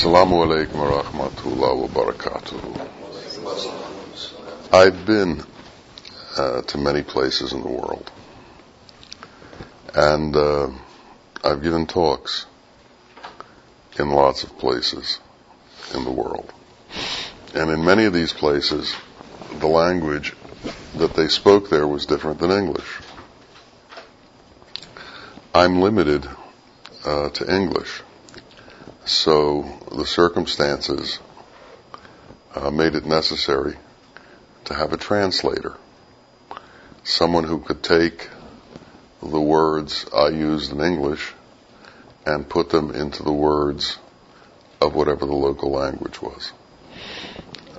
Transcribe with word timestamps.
Assalamu 0.00 0.40
alaikum 0.46 0.76
wa 0.76 1.02
rahmatullahi 1.02 1.76
wa. 4.72 4.78
I've 4.78 5.04
been 5.04 5.44
uh, 6.38 6.62
to 6.62 6.78
many 6.78 7.02
places 7.02 7.52
in 7.52 7.60
the 7.60 7.68
world. 7.68 8.10
And 9.94 10.34
uh, 10.34 10.70
I've 11.44 11.62
given 11.62 11.86
talks 11.86 12.46
in 13.98 14.08
lots 14.08 14.42
of 14.42 14.56
places 14.56 15.20
in 15.92 16.04
the 16.04 16.12
world. 16.12 16.50
And 17.54 17.70
in 17.70 17.84
many 17.84 18.06
of 18.06 18.14
these 18.14 18.32
places, 18.32 18.94
the 19.58 19.68
language 19.68 20.34
that 20.94 21.12
they 21.12 21.28
spoke 21.28 21.68
there 21.68 21.86
was 21.86 22.06
different 22.06 22.38
than 22.38 22.50
English. 22.52 23.00
I'm 25.54 25.82
limited 25.82 26.26
uh, 27.04 27.28
to 27.28 27.54
English. 27.54 28.00
So 29.10 29.64
the 29.90 30.06
circumstances 30.06 31.18
uh, 32.54 32.70
made 32.70 32.94
it 32.94 33.04
necessary 33.04 33.76
to 34.66 34.74
have 34.74 34.92
a 34.92 34.96
translator. 34.96 35.76
Someone 37.02 37.42
who 37.42 37.58
could 37.58 37.82
take 37.82 38.28
the 39.20 39.40
words 39.40 40.06
I 40.14 40.28
used 40.28 40.70
in 40.70 40.80
English 40.80 41.34
and 42.24 42.48
put 42.48 42.70
them 42.70 42.94
into 42.94 43.24
the 43.24 43.32
words 43.32 43.98
of 44.80 44.94
whatever 44.94 45.26
the 45.26 45.34
local 45.34 45.72
language 45.72 46.22
was. 46.22 46.52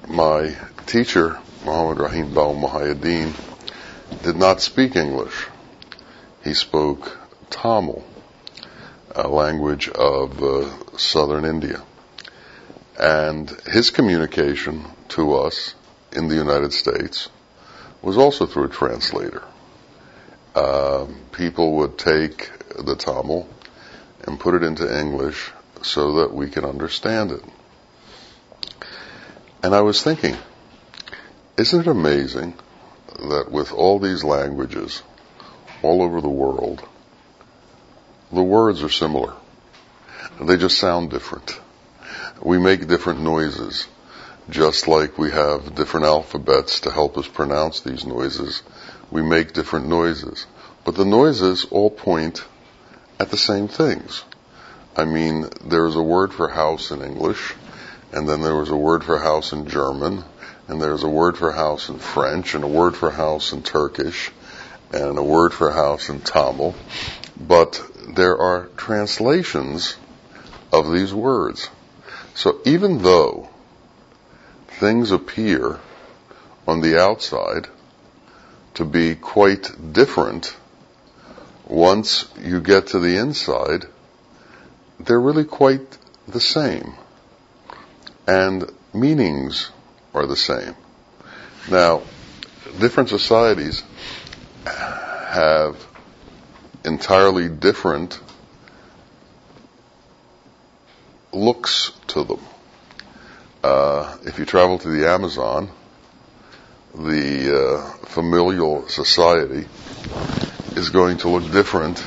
My 0.09 0.57
teacher, 0.85 1.39
Muhammad 1.63 1.99
Rahim 1.99 2.33
Bawa 2.33 2.59
Muhaiyaddeen, 2.61 3.33
did 4.21 4.35
not 4.35 4.59
speak 4.59 4.97
English. 4.97 5.47
He 6.43 6.53
spoke 6.53 7.17
Tamil, 7.49 8.03
a 9.15 9.27
language 9.27 9.89
of 9.89 10.41
uh, 10.41 10.97
southern 10.97 11.45
India. 11.45 11.81
And 12.99 13.49
his 13.65 13.89
communication 13.89 14.85
to 15.09 15.35
us 15.35 15.75
in 16.11 16.27
the 16.27 16.35
United 16.35 16.73
States 16.73 17.29
was 18.01 18.17
also 18.17 18.45
through 18.45 18.65
a 18.65 18.69
translator. 18.69 19.43
Uh, 20.53 21.07
people 21.31 21.77
would 21.77 21.97
take 21.97 22.51
the 22.75 22.95
Tamil 22.95 23.47
and 24.23 24.39
put 24.39 24.55
it 24.55 24.63
into 24.63 24.99
English 24.99 25.51
so 25.81 26.19
that 26.19 26.33
we 26.33 26.49
can 26.49 26.65
understand 26.65 27.31
it. 27.31 27.43
And 29.63 29.73
I 29.73 29.81
was 29.81 30.03
thinking, 30.03 30.35
isn't 31.57 31.81
it 31.81 31.87
amazing 31.87 32.55
that 33.19 33.51
with 33.51 33.71
all 33.71 33.99
these 33.99 34.23
languages 34.23 35.03
all 35.83 36.01
over 36.01 36.21
the 36.21 36.29
world, 36.29 36.87
the 38.31 38.43
words 38.43 38.83
are 38.83 38.89
similar. 38.89 39.33
They 40.39 40.57
just 40.57 40.77
sound 40.77 41.09
different. 41.09 41.59
We 42.41 42.57
make 42.57 42.87
different 42.87 43.21
noises, 43.21 43.87
just 44.49 44.87
like 44.87 45.17
we 45.17 45.31
have 45.31 45.75
different 45.75 46.05
alphabets 46.05 46.81
to 46.81 46.91
help 46.91 47.17
us 47.17 47.27
pronounce 47.27 47.81
these 47.81 48.05
noises. 48.05 48.63
We 49.11 49.21
make 49.21 49.53
different 49.53 49.87
noises. 49.87 50.45
But 50.83 50.95
the 50.95 51.05
noises 51.05 51.65
all 51.65 51.91
point 51.91 52.43
at 53.19 53.29
the 53.29 53.37
same 53.37 53.67
things. 53.67 54.23
I 54.95 55.05
mean, 55.05 55.47
there's 55.63 55.95
a 55.95 56.01
word 56.01 56.33
for 56.33 56.47
house 56.49 56.91
in 56.91 57.01
English, 57.01 57.53
and 58.11 58.27
then 58.27 58.41
there 58.41 58.55
was 58.55 58.69
a 58.69 58.75
word 58.75 59.03
for 59.03 59.19
house 59.19 59.53
in 59.53 59.67
German, 59.67 60.23
and 60.67 60.81
there's 60.81 61.03
a 61.03 61.09
word 61.09 61.37
for 61.37 61.51
house 61.51 61.89
in 61.89 61.99
French, 61.99 62.55
and 62.55 62.63
a 62.63 62.67
word 62.67 62.95
for 62.95 63.11
house 63.11 63.53
in 63.53 63.61
Turkish, 63.61 64.31
and 64.91 65.17
a 65.17 65.23
word 65.23 65.53
for 65.53 65.71
house 65.71 66.09
in 66.09 66.19
Tamil. 66.21 66.75
But 67.39 67.81
there 68.07 68.37
are 68.37 68.67
translations 68.77 69.95
of 70.71 70.91
these 70.91 71.13
words. 71.13 71.69
So 72.33 72.59
even 72.65 72.99
though 72.99 73.49
things 74.79 75.11
appear 75.11 75.79
on 76.67 76.81
the 76.81 76.99
outside 77.01 77.67
to 78.75 78.85
be 78.85 79.15
quite 79.15 79.93
different, 79.93 80.55
once 81.67 82.27
you 82.39 82.61
get 82.61 82.87
to 82.87 82.99
the 82.99 83.17
inside, 83.17 83.85
they're 84.99 85.19
really 85.19 85.45
quite 85.45 85.97
the 86.27 86.39
same. 86.39 86.93
And 88.27 88.71
meanings 88.93 89.69
are 90.13 90.25
the 90.25 90.35
same. 90.35 90.75
Now, 91.69 92.01
different 92.79 93.09
societies 93.09 93.83
have 94.65 95.75
entirely 96.83 97.49
different 97.49 98.19
looks 101.31 101.91
to 102.07 102.23
them. 102.23 102.39
Uh, 103.63 104.17
if 104.25 104.39
you 104.39 104.45
travel 104.45 104.77
to 104.79 104.89
the 104.89 105.07
Amazon, 105.07 105.69
the 106.93 107.55
uh, 107.55 108.05
familial 108.07 108.87
society 108.89 109.65
is 110.75 110.89
going 110.89 111.17
to 111.17 111.29
look 111.29 111.51
different 111.51 112.03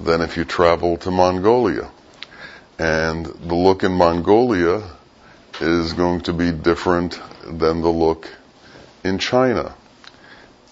than 0.00 0.20
if 0.20 0.36
you 0.36 0.44
travel 0.44 0.96
to 0.96 1.10
Mongolia. 1.10 1.90
And 2.78 3.26
the 3.26 3.54
look 3.54 3.84
in 3.84 3.92
Mongolia 3.92 4.82
is 5.60 5.92
going 5.92 6.22
to 6.22 6.32
be 6.32 6.50
different 6.50 7.20
than 7.44 7.82
the 7.82 7.90
look 7.90 8.26
in 9.04 9.18
China. 9.18 9.74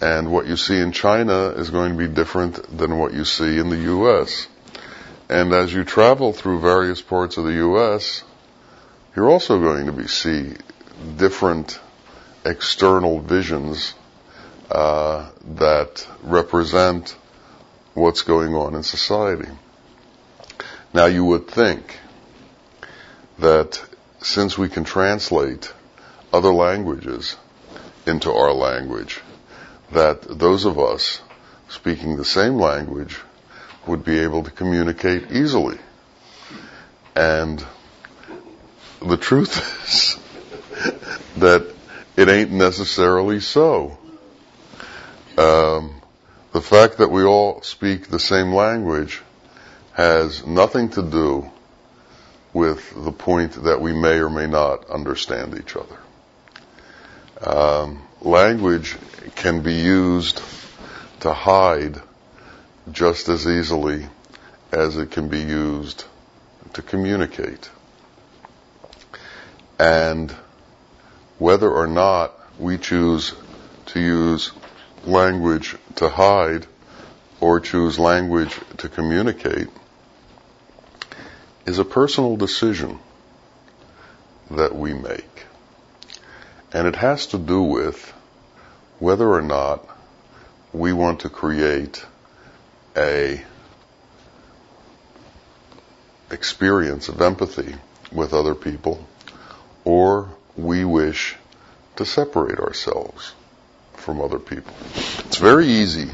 And 0.01 0.31
what 0.31 0.47
you 0.47 0.55
see 0.55 0.79
in 0.79 0.91
China 0.91 1.49
is 1.49 1.69
going 1.69 1.91
to 1.91 1.97
be 1.97 2.07
different 2.07 2.77
than 2.77 2.97
what 2.97 3.13
you 3.13 3.25
see 3.25 3.57
in 3.57 3.69
the 3.69 3.91
US. 3.93 4.47
And 5.29 5.53
as 5.53 5.73
you 5.73 5.83
travel 5.83 6.31
through 6.33 6.61
various 6.61 7.01
parts 7.01 7.37
of 7.37 7.43
the 7.43 7.53
US, 7.67 8.23
you're 9.15 9.29
also 9.29 9.59
going 9.59 9.87
to 9.87 9.91
be 9.91 10.07
see 10.07 10.53
different 11.17 11.79
external 12.45 13.19
visions 13.19 13.93
uh, 14.71 15.29
that 15.55 16.07
represent 16.23 17.15
what's 17.93 18.21
going 18.21 18.55
on 18.55 18.75
in 18.75 18.83
society. 18.83 19.49
Now 20.93 21.05
you 21.05 21.25
would 21.25 21.47
think 21.47 21.99
that 23.39 23.81
since 24.21 24.57
we 24.57 24.69
can 24.69 24.83
translate 24.83 25.73
other 26.31 26.53
languages 26.53 27.35
into 28.05 28.31
our 28.31 28.53
language, 28.53 29.21
that 29.91 30.21
those 30.21 30.65
of 30.65 30.79
us 30.79 31.21
speaking 31.67 32.17
the 32.17 32.25
same 32.25 32.55
language 32.55 33.17
would 33.87 34.03
be 34.03 34.19
able 34.19 34.43
to 34.43 34.51
communicate 34.51 35.31
easily. 35.31 35.77
And 37.15 37.63
the 39.01 39.17
truth 39.17 39.57
is 39.87 40.17
that 41.37 41.73
it 42.15 42.29
ain't 42.29 42.51
necessarily 42.51 43.39
so. 43.39 43.97
Um, 45.37 46.01
the 46.51 46.61
fact 46.61 46.97
that 46.97 47.09
we 47.09 47.23
all 47.23 47.61
speak 47.61 48.07
the 48.07 48.19
same 48.19 48.53
language 48.53 49.21
has 49.93 50.45
nothing 50.45 50.89
to 50.89 51.01
do 51.01 51.49
with 52.53 52.93
the 53.03 53.11
point 53.11 53.63
that 53.63 53.79
we 53.79 53.93
may 53.93 54.19
or 54.19 54.29
may 54.29 54.47
not 54.47 54.89
understand 54.89 55.57
each 55.57 55.75
other. 55.75 55.97
Um, 57.41 58.01
language 58.21 58.97
can 59.35 59.61
be 59.61 59.73
used 59.73 60.41
to 61.21 61.33
hide 61.33 62.01
just 62.91 63.29
as 63.29 63.47
easily 63.47 64.07
as 64.71 64.97
it 64.97 65.11
can 65.11 65.29
be 65.29 65.39
used 65.39 66.05
to 66.73 66.81
communicate. 66.81 67.69
And 69.79 70.31
whether 71.37 71.71
or 71.71 71.87
not 71.87 72.33
we 72.59 72.77
choose 72.77 73.33
to 73.87 73.99
use 73.99 74.51
language 75.05 75.77
to 75.95 76.09
hide 76.09 76.67
or 77.39 77.59
choose 77.59 77.97
language 77.97 78.59
to 78.77 78.89
communicate 78.89 79.69
is 81.65 81.79
a 81.79 81.85
personal 81.85 82.35
decision 82.35 82.99
that 84.51 84.75
we 84.75 84.93
make. 84.93 85.45
And 86.71 86.87
it 86.87 86.95
has 86.95 87.27
to 87.27 87.37
do 87.37 87.63
with 87.63 88.13
whether 88.99 89.27
or 89.27 89.41
not 89.41 89.87
we 90.71 90.93
want 90.93 91.21
to 91.21 91.29
create 91.29 92.05
a 92.95 93.43
experience 96.31 97.09
of 97.09 97.21
empathy 97.21 97.75
with 98.11 98.33
other 98.33 98.53
people 98.53 99.07
or 99.83 100.29
we 100.55 100.85
wish 100.85 101.35
to 101.95 102.05
separate 102.05 102.59
ourselves 102.59 103.33
from 103.95 104.21
other 104.21 104.39
people. 104.39 104.73
It's 105.25 105.37
very 105.37 105.67
easy 105.67 106.09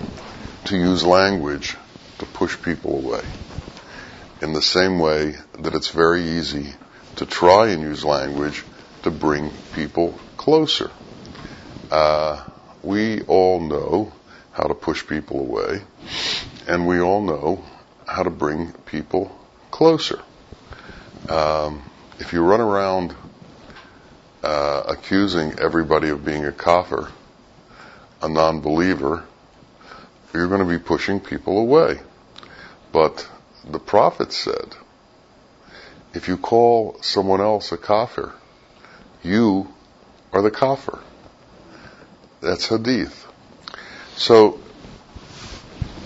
to 0.66 0.78
use 0.78 1.04
language 1.04 1.76
to 2.20 2.26
push 2.26 2.62
people 2.62 2.98
away 2.98 3.24
in 4.42 4.54
the 4.54 4.62
same 4.62 5.00
way 5.00 5.36
that 5.60 5.74
it's 5.76 5.90
very 5.90 6.24
easy 6.24 6.74
to 7.18 7.26
try 7.26 7.70
and 7.70 7.82
use 7.82 8.04
language 8.04 8.64
to 9.04 9.12
bring 9.12 9.52
people 9.74 10.18
closer. 10.46 10.92
Uh, 11.90 12.40
we 12.84 13.24
all 13.24 13.60
know 13.60 14.14
how 14.52 14.68
to 14.68 14.76
push 14.76 15.08
people 15.08 15.40
away, 15.40 15.82
and 16.68 16.86
we 16.86 17.00
all 17.02 17.24
know 17.24 17.66
how 18.06 18.22
to 18.22 18.30
bring 18.30 18.72
people 18.86 19.36
closer. 19.72 20.22
Um, 21.28 21.82
if 22.20 22.32
you 22.32 22.44
run 22.44 22.62
around 22.62 23.16
uh, 24.44 24.84
accusing 24.88 25.58
everybody 25.58 26.10
of 26.10 26.24
being 26.24 26.46
a 26.46 26.52
kafir, 26.52 27.10
a 28.22 28.30
non-believer, 28.30 29.26
you're 30.32 30.48
going 30.48 30.62
to 30.62 30.70
be 30.70 30.78
pushing 30.78 31.20
people 31.20 31.58
away. 31.58 32.00
But 32.92 33.28
the 33.68 33.80
prophet 33.80 34.32
said, 34.32 34.76
if 36.14 36.28
you 36.28 36.38
call 36.38 36.98
someone 37.02 37.42
else 37.42 37.72
a 37.72 37.78
kafir, 37.78 38.32
you 39.24 39.74
are 40.36 40.42
the 40.42 40.52
kafir. 40.52 41.00
That's 42.42 42.68
hadith. 42.68 43.26
So 44.18 44.60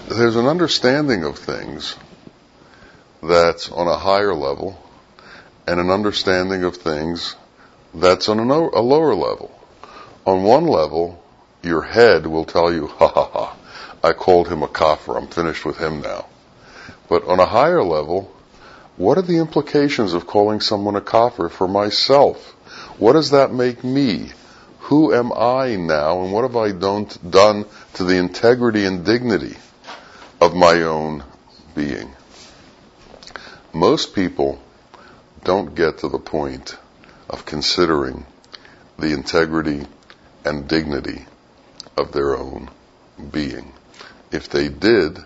there's 0.07 0.35
an 0.35 0.45
understanding 0.45 1.23
of 1.23 1.37
things 1.37 1.95
that's 3.23 3.71
on 3.71 3.87
a 3.87 3.97
higher 3.97 4.35
level 4.35 4.79
and 5.67 5.79
an 5.79 5.89
understanding 5.89 6.63
of 6.63 6.77
things 6.77 7.35
that's 7.95 8.29
on 8.29 8.39
a, 8.39 8.43
lower 8.43 9.15
level. 9.15 9.51
On 10.27 10.43
one 10.43 10.67
level, 10.67 11.23
your 11.63 11.81
head 11.81 12.27
will 12.27 12.45
tell 12.45 12.71
you, 12.71 12.85
ha 12.85 13.07
ha 13.07 13.25
ha, 13.25 13.57
I 14.03 14.13
called 14.13 14.47
him 14.47 14.61
a 14.61 14.67
kafir, 14.67 15.17
I'm 15.17 15.27
finished 15.27 15.65
with 15.65 15.77
him 15.77 16.01
now. 16.01 16.27
But 17.07 17.23
on 17.25 17.39
a 17.39 17.45
higher 17.47 17.83
level, 17.83 18.31
what 18.99 19.17
are 19.17 19.21
the 19.21 19.37
implications 19.37 20.13
of 20.13 20.27
calling 20.27 20.59
someone 20.59 20.97
a 20.97 21.01
kafir 21.01 21.47
for 21.47 21.69
myself? 21.69 22.37
What 22.97 23.13
does 23.13 23.31
that 23.31 23.53
make 23.53 23.81
me? 23.81 24.33
Who 24.79 25.13
am 25.13 25.31
I 25.31 25.77
now 25.77 26.21
and 26.21 26.33
what 26.33 26.41
have 26.41 26.57
I 26.57 26.73
done, 26.73 27.07
done 27.29 27.63
to 27.93 28.03
the 28.03 28.17
integrity 28.17 28.83
and 28.83 29.05
dignity 29.05 29.55
of 30.41 30.53
my 30.53 30.81
own 30.81 31.23
being? 31.73 32.13
Most 33.71 34.13
people 34.13 34.61
don't 35.45 35.75
get 35.75 35.99
to 35.99 36.09
the 36.09 36.19
point 36.19 36.75
of 37.29 37.45
considering 37.45 38.25
the 38.97 39.13
integrity 39.13 39.87
and 40.43 40.67
dignity 40.67 41.25
of 41.95 42.11
their 42.11 42.35
own 42.35 42.69
being. 43.31 43.71
If 44.29 44.49
they 44.49 44.67
did, 44.67 45.19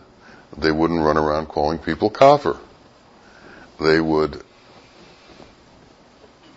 they 0.55 0.71
wouldn't 0.71 1.01
run 1.01 1.17
around 1.17 1.47
calling 1.47 1.79
people 1.79 2.11
kafir. 2.11 2.59
They 3.79 3.99
would 3.99 4.43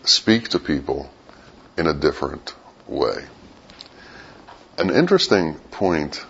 speak 0.05 0.51
to 0.51 0.59
people 0.59 1.11
in 1.77 1.87
a 1.87 1.95
different 1.95 2.55
way. 2.87 3.27
An 4.79 4.91
interesting 4.91 5.55
point 5.71 6.25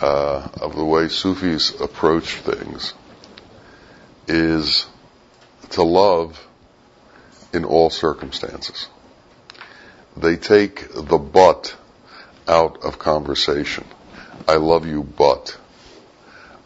uh, 0.00 0.48
of 0.60 0.76
the 0.76 0.84
way 0.84 1.08
Sufis 1.08 1.80
approach 1.80 2.36
things 2.36 2.94
is 4.28 4.86
to 5.70 5.82
love 5.82 6.46
in 7.52 7.64
all 7.64 7.90
circumstances. 7.90 8.88
They 10.16 10.36
take 10.36 10.88
the 10.94 11.18
but 11.18 11.76
out 12.48 12.84
of 12.84 12.98
conversation. 12.98 13.84
I 14.48 14.56
love 14.56 14.86
you, 14.86 15.02
but. 15.02 15.58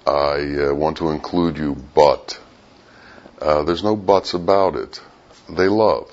I 0.06 0.68
uh, 0.68 0.74
want 0.74 0.98
to 0.98 1.10
include 1.10 1.58
you, 1.58 1.74
but. 1.94 2.38
Uh, 3.40 3.62
there's 3.62 3.82
no 3.82 3.96
buts 3.96 4.34
about 4.34 4.76
it. 4.76 5.00
They 5.48 5.68
love. 5.68 6.10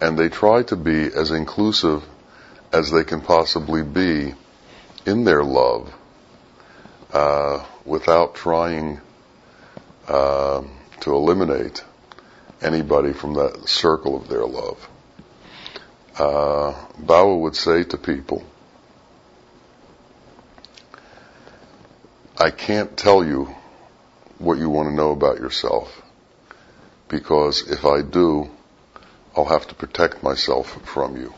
And 0.00 0.16
they 0.16 0.28
try 0.28 0.62
to 0.64 0.76
be 0.76 1.06
as 1.12 1.32
inclusive 1.32 2.04
as 2.72 2.90
they 2.92 3.02
can 3.02 3.20
possibly 3.20 3.82
be 3.82 4.34
in 5.04 5.24
their 5.24 5.42
love 5.42 5.92
uh, 7.12 7.64
without 7.84 8.36
trying 8.36 9.00
uh, 10.06 10.62
to 11.00 11.14
eliminate 11.14 11.82
anybody 12.62 13.12
from 13.12 13.34
that 13.34 13.68
circle 13.68 14.16
of 14.16 14.28
their 14.28 14.44
love. 14.44 14.88
Uh, 16.16 16.72
Bawa 17.00 17.40
would 17.40 17.56
say 17.56 17.82
to 17.84 17.96
people, 17.96 18.44
I 22.36 22.50
can't 22.50 22.96
tell 22.96 23.24
you 23.24 23.52
what 24.38 24.58
you 24.58 24.70
want 24.70 24.88
to 24.88 24.94
know 24.94 25.10
about 25.10 25.38
yourself 25.38 26.02
because 27.08 27.70
if 27.70 27.84
I 27.84 28.02
do, 28.02 28.50
I'll 29.36 29.44
have 29.44 29.66
to 29.68 29.74
protect 29.74 30.22
myself 30.22 30.80
from 30.86 31.16
you. 31.16 31.32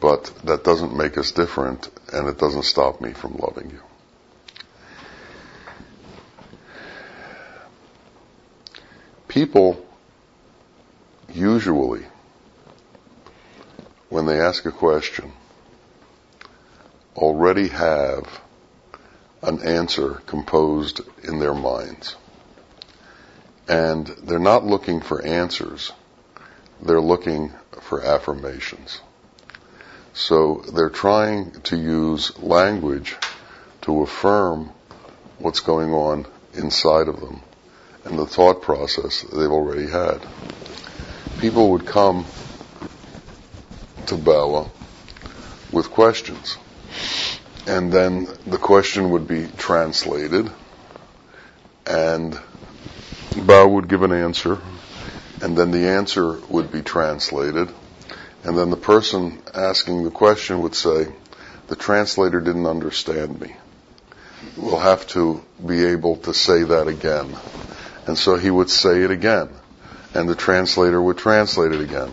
But 0.00 0.32
that 0.44 0.64
doesn't 0.64 0.96
make 0.96 1.16
us 1.16 1.32
different 1.32 1.88
and 2.12 2.28
it 2.28 2.38
doesn't 2.38 2.64
stop 2.64 3.00
me 3.00 3.12
from 3.12 3.36
loving 3.36 3.70
you. 3.70 3.80
People 9.28 9.86
usually, 11.32 12.04
when 14.10 14.26
they 14.26 14.40
ask 14.40 14.66
a 14.66 14.72
question, 14.72 15.32
already 17.16 17.68
have 17.68 18.40
an 19.42 19.62
answer 19.62 20.22
composed 20.26 21.00
in 21.24 21.38
their 21.38 21.54
minds. 21.54 22.16
And 23.72 24.06
they're 24.06 24.38
not 24.38 24.66
looking 24.66 25.00
for 25.00 25.24
answers. 25.24 25.92
They're 26.82 27.00
looking 27.00 27.54
for 27.80 28.02
affirmations. 28.02 29.00
So 30.12 30.62
they're 30.74 30.90
trying 30.90 31.52
to 31.62 31.78
use 31.78 32.38
language 32.38 33.16
to 33.82 34.02
affirm 34.02 34.72
what's 35.38 35.60
going 35.60 35.94
on 35.94 36.26
inside 36.52 37.08
of 37.08 37.18
them 37.20 37.40
and 38.04 38.18
the 38.18 38.26
thought 38.26 38.60
process 38.60 39.22
they've 39.22 39.50
already 39.50 39.88
had. 39.88 40.20
People 41.40 41.70
would 41.70 41.86
come 41.86 42.26
to 44.04 44.16
Bawa 44.16 44.68
with 45.72 45.90
questions. 45.90 46.58
And 47.66 47.90
then 47.90 48.28
the 48.46 48.58
question 48.58 49.12
would 49.12 49.26
be 49.26 49.46
translated 49.56 50.50
and 51.86 52.38
Bawa 53.34 53.70
would 53.70 53.88
give 53.88 54.02
an 54.02 54.12
answer, 54.12 54.58
and 55.40 55.56
then 55.56 55.70
the 55.70 55.88
answer 55.88 56.38
would 56.48 56.70
be 56.70 56.82
translated, 56.82 57.70
and 58.44 58.58
then 58.58 58.70
the 58.70 58.76
person 58.76 59.42
asking 59.54 60.04
the 60.04 60.10
question 60.10 60.60
would 60.62 60.74
say, 60.74 61.08
the 61.68 61.76
translator 61.76 62.40
didn't 62.40 62.66
understand 62.66 63.40
me. 63.40 63.56
We'll 64.56 64.78
have 64.78 65.06
to 65.08 65.42
be 65.64 65.84
able 65.86 66.16
to 66.16 66.34
say 66.34 66.62
that 66.64 66.88
again. 66.88 67.34
And 68.06 68.18
so 68.18 68.36
he 68.36 68.50
would 68.50 68.68
say 68.68 69.02
it 69.02 69.10
again, 69.10 69.48
and 70.14 70.28
the 70.28 70.34
translator 70.34 71.00
would 71.00 71.18
translate 71.18 71.72
it 71.72 71.80
again, 71.80 72.12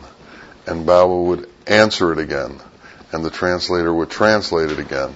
and 0.66 0.86
Baba 0.86 1.16
would 1.16 1.50
answer 1.68 2.14
it 2.14 2.20
again, 2.20 2.60
and 3.12 3.26
the 3.26 3.30
translator 3.30 3.94
would 3.94 4.10
translate 4.10 4.72
it 4.72 4.80
again, 4.80 5.14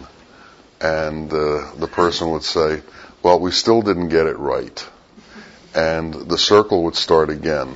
and 0.81 1.31
uh, 1.31 1.71
the 1.75 1.89
person 1.89 2.31
would 2.31 2.43
say, 2.43 2.81
well, 3.21 3.39
we 3.39 3.51
still 3.51 3.81
didn't 3.81 4.09
get 4.09 4.27
it 4.27 4.37
right 4.37 4.85
and 5.75 6.13
the 6.13 6.37
circle 6.37 6.83
would 6.83 6.95
start 6.95 7.29
again. 7.29 7.75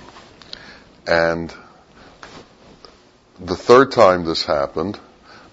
And 1.06 1.54
the 3.39 3.56
third 3.56 3.92
time 3.92 4.25
this 4.25 4.46
happened, 4.46 5.00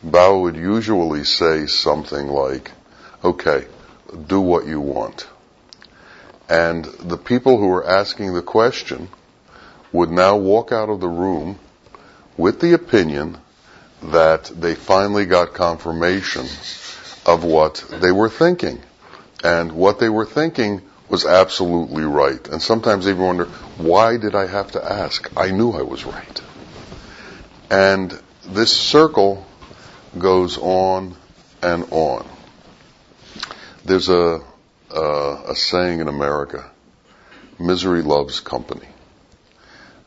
Bawa 0.04 0.42
would 0.42 0.56
usually 0.56 1.24
say 1.24 1.66
something 1.66 2.26
like, 2.26 2.70
okay, 3.22 3.66
do 4.26 4.40
what 4.40 4.66
you 4.66 4.80
want. 4.80 5.26
And 6.48 6.84
the 6.84 7.16
people 7.16 7.56
who 7.58 7.68
were 7.68 7.86
asking 7.86 8.34
the 8.34 8.42
question 8.42 9.08
would 9.92 10.10
now 10.10 10.36
walk 10.36 10.72
out 10.72 10.90
of 10.90 11.00
the 11.00 11.08
room 11.08 11.58
with 12.36 12.60
the 12.60 12.74
opinion 12.74 13.38
that 14.02 14.44
they 14.44 14.74
finally 14.74 15.24
got 15.24 15.54
confirmation 15.54 16.46
of 17.24 17.44
what 17.44 17.84
they 18.00 18.12
were 18.12 18.28
thinking. 18.28 18.80
And 19.42 19.72
what 19.72 19.98
they 19.98 20.08
were 20.08 20.26
thinking 20.26 20.82
was 21.14 21.24
absolutely 21.24 22.02
right. 22.02 22.48
And 22.48 22.60
sometimes 22.60 23.06
even 23.06 23.22
wonder, 23.22 23.44
why 23.78 24.16
did 24.16 24.34
I 24.34 24.48
have 24.48 24.72
to 24.72 24.84
ask? 24.84 25.30
I 25.36 25.52
knew 25.52 25.70
I 25.70 25.82
was 25.82 26.04
right. 26.04 26.40
And 27.70 28.20
this 28.48 28.76
circle 28.76 29.46
goes 30.18 30.58
on 30.58 31.14
and 31.62 31.86
on. 31.92 32.26
There's 33.84 34.08
a, 34.08 34.40
a, 34.90 35.42
a 35.50 35.54
saying 35.54 36.00
in 36.00 36.08
America, 36.08 36.68
misery 37.60 38.02
loves 38.02 38.40
company, 38.40 38.88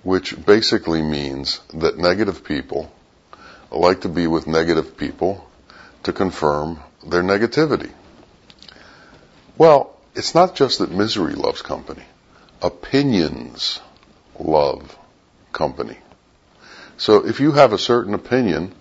which 0.04 0.36
basically 0.46 1.02
means 1.02 1.62
that 1.74 1.98
negative 1.98 2.44
people 2.44 2.92
like 3.72 4.02
to 4.02 4.10
be 4.10 4.28
with 4.28 4.46
negative 4.46 4.98
people 4.98 5.50
to 6.04 6.12
confirm 6.12 6.82
their 7.08 7.24
negativity. 7.24 7.94
Well, 9.58 9.97
it's 10.18 10.34
not 10.34 10.56
just 10.56 10.80
that 10.80 10.92
misery 10.92 11.36
loves 11.36 11.62
company. 11.62 12.04
Opinions 12.62 13.80
love 14.40 14.98
company. 15.54 15.98
So 16.98 17.28
if 17.28 17.40
you 17.40 17.52
have 17.52 17.72
a 17.72 17.78
certain 17.78 18.16
opinion, 18.16 18.74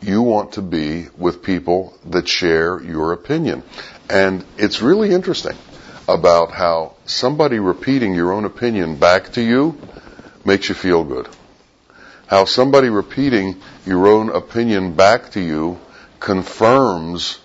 you 0.00 0.22
want 0.22 0.52
to 0.52 0.62
be 0.62 1.08
with 1.18 1.42
people 1.42 1.98
that 2.06 2.28
share 2.28 2.80
your 2.80 3.12
opinion. 3.12 3.64
And 4.08 4.44
it's 4.56 4.80
really 4.80 5.10
interesting 5.10 5.56
about 6.08 6.52
how 6.52 6.94
somebody 7.04 7.58
repeating 7.58 8.14
your 8.14 8.32
own 8.32 8.44
opinion 8.44 8.96
back 8.96 9.32
to 9.32 9.42
you 9.42 9.76
makes 10.44 10.68
you 10.68 10.76
feel 10.76 11.02
good. 11.02 11.28
How 12.28 12.44
somebody 12.44 12.90
repeating 12.90 13.60
your 13.84 14.06
own 14.06 14.28
opinion 14.28 14.94
back 14.94 15.30
to 15.32 15.40
you 15.40 15.80
confirms 16.20 17.40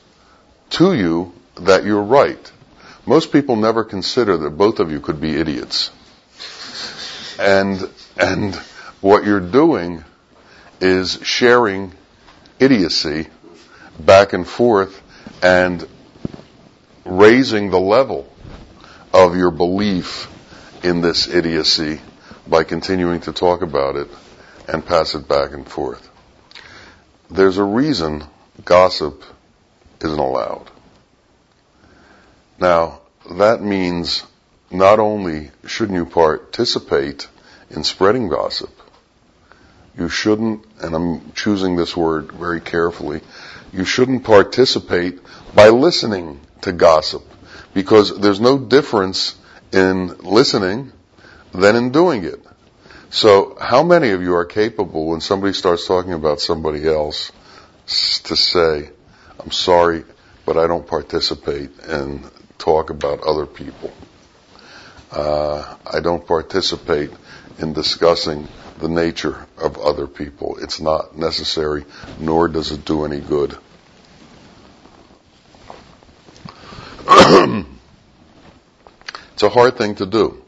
to 0.72 0.94
you 0.94 1.34
that 1.56 1.84
you're 1.84 2.04
right. 2.04 2.52
Most 3.06 3.32
people 3.32 3.56
never 3.56 3.84
consider 3.84 4.38
that 4.38 4.52
both 4.52 4.80
of 4.80 4.92
you 4.92 5.00
could 5.00 5.20
be 5.20 5.36
idiots. 5.36 5.92
And, 7.40 7.90
and 8.18 8.56
what 9.02 9.26
you're 9.26 9.40
doing 9.40 10.04
is 10.80 11.20
sharing 11.24 11.94
idiocy 12.60 13.28
back 14.00 14.34
and 14.34 14.48
forth 14.48 15.02
and 15.44 15.88
raising 17.06 17.72
the 17.72 17.80
level 17.80 18.32
of 19.14 19.36
your 19.36 19.52
belief 19.52 20.28
in 20.84 21.02
this 21.02 21.28
idiocy 21.28 22.00
by 22.48 22.64
continuing 22.64 23.22
to 23.22 23.34
talk 23.34 23.62
about 23.62 23.96
it 23.96 24.08
and 24.68 24.86
pass 24.86 25.16
it 25.16 25.28
back 25.28 25.54
and 25.54 25.68
forth. 25.68 26.08
There's 27.30 27.58
a 27.58 27.64
reason 27.64 28.24
gossip 28.64 29.24
isn't 30.02 30.20
allowed. 30.20 30.71
Now, 32.62 33.02
that 33.28 33.64
means 33.64 34.24
not 34.70 35.00
only 35.00 35.50
shouldn't 35.66 35.98
you 35.98 36.06
participate 36.06 37.28
in 37.72 37.84
spreading 37.84 38.30
gossip, 38.30 38.70
you 39.98 40.10
shouldn't, 40.10 40.64
and 40.80 40.94
I'm 40.96 41.32
choosing 41.32 41.76
this 41.76 41.98
word 41.98 42.32
very 42.32 42.62
carefully, 42.62 43.22
you 43.74 43.84
shouldn't 43.84 44.26
participate 44.26 45.22
by 45.56 45.70
listening 45.70 46.40
to 46.62 46.72
gossip 46.72 47.24
because 47.74 48.20
there's 48.20 48.40
no 48.40 48.60
difference 48.60 49.36
in 49.74 50.16
listening 50.20 50.92
than 51.56 51.76
in 51.76 51.92
doing 51.92 52.26
it. 52.26 52.46
So 53.10 53.58
how 53.60 53.82
many 53.82 54.12
of 54.12 54.22
you 54.22 54.36
are 54.36 54.46
capable 54.46 55.08
when 55.08 55.22
somebody 55.22 55.54
starts 55.54 55.88
talking 55.88 56.14
about 56.14 56.40
somebody 56.40 56.88
else 56.88 57.32
to 57.88 58.36
say, 58.36 58.92
I'm 59.40 59.52
sorry, 59.52 60.04
but 60.46 60.58
I 60.58 60.68
don't 60.68 60.86
participate 60.86 61.72
and 61.80 62.30
talk 62.62 62.90
about 62.90 63.22
other 63.22 63.46
people. 63.46 63.92
Uh, 65.12 65.76
I 65.86 66.00
don't 66.00 66.26
participate 66.26 67.12
in 67.60 67.74
discussing 67.74 68.48
the 68.80 68.88
nature 68.88 69.46
of 69.58 69.78
other 69.78 70.08
people. 70.08 70.58
It's 70.58 70.80
not 70.80 71.18
necessary, 71.18 71.84
nor 72.20 72.48
does 72.48 72.72
it 72.72 72.86
do 72.86 73.04
any 73.04 73.20
good. 73.20 73.58
it's 79.34 79.44
a 79.44 79.50
hard 79.50 79.78
thing 79.78 79.96
to 79.96 80.06
do. 80.06 80.42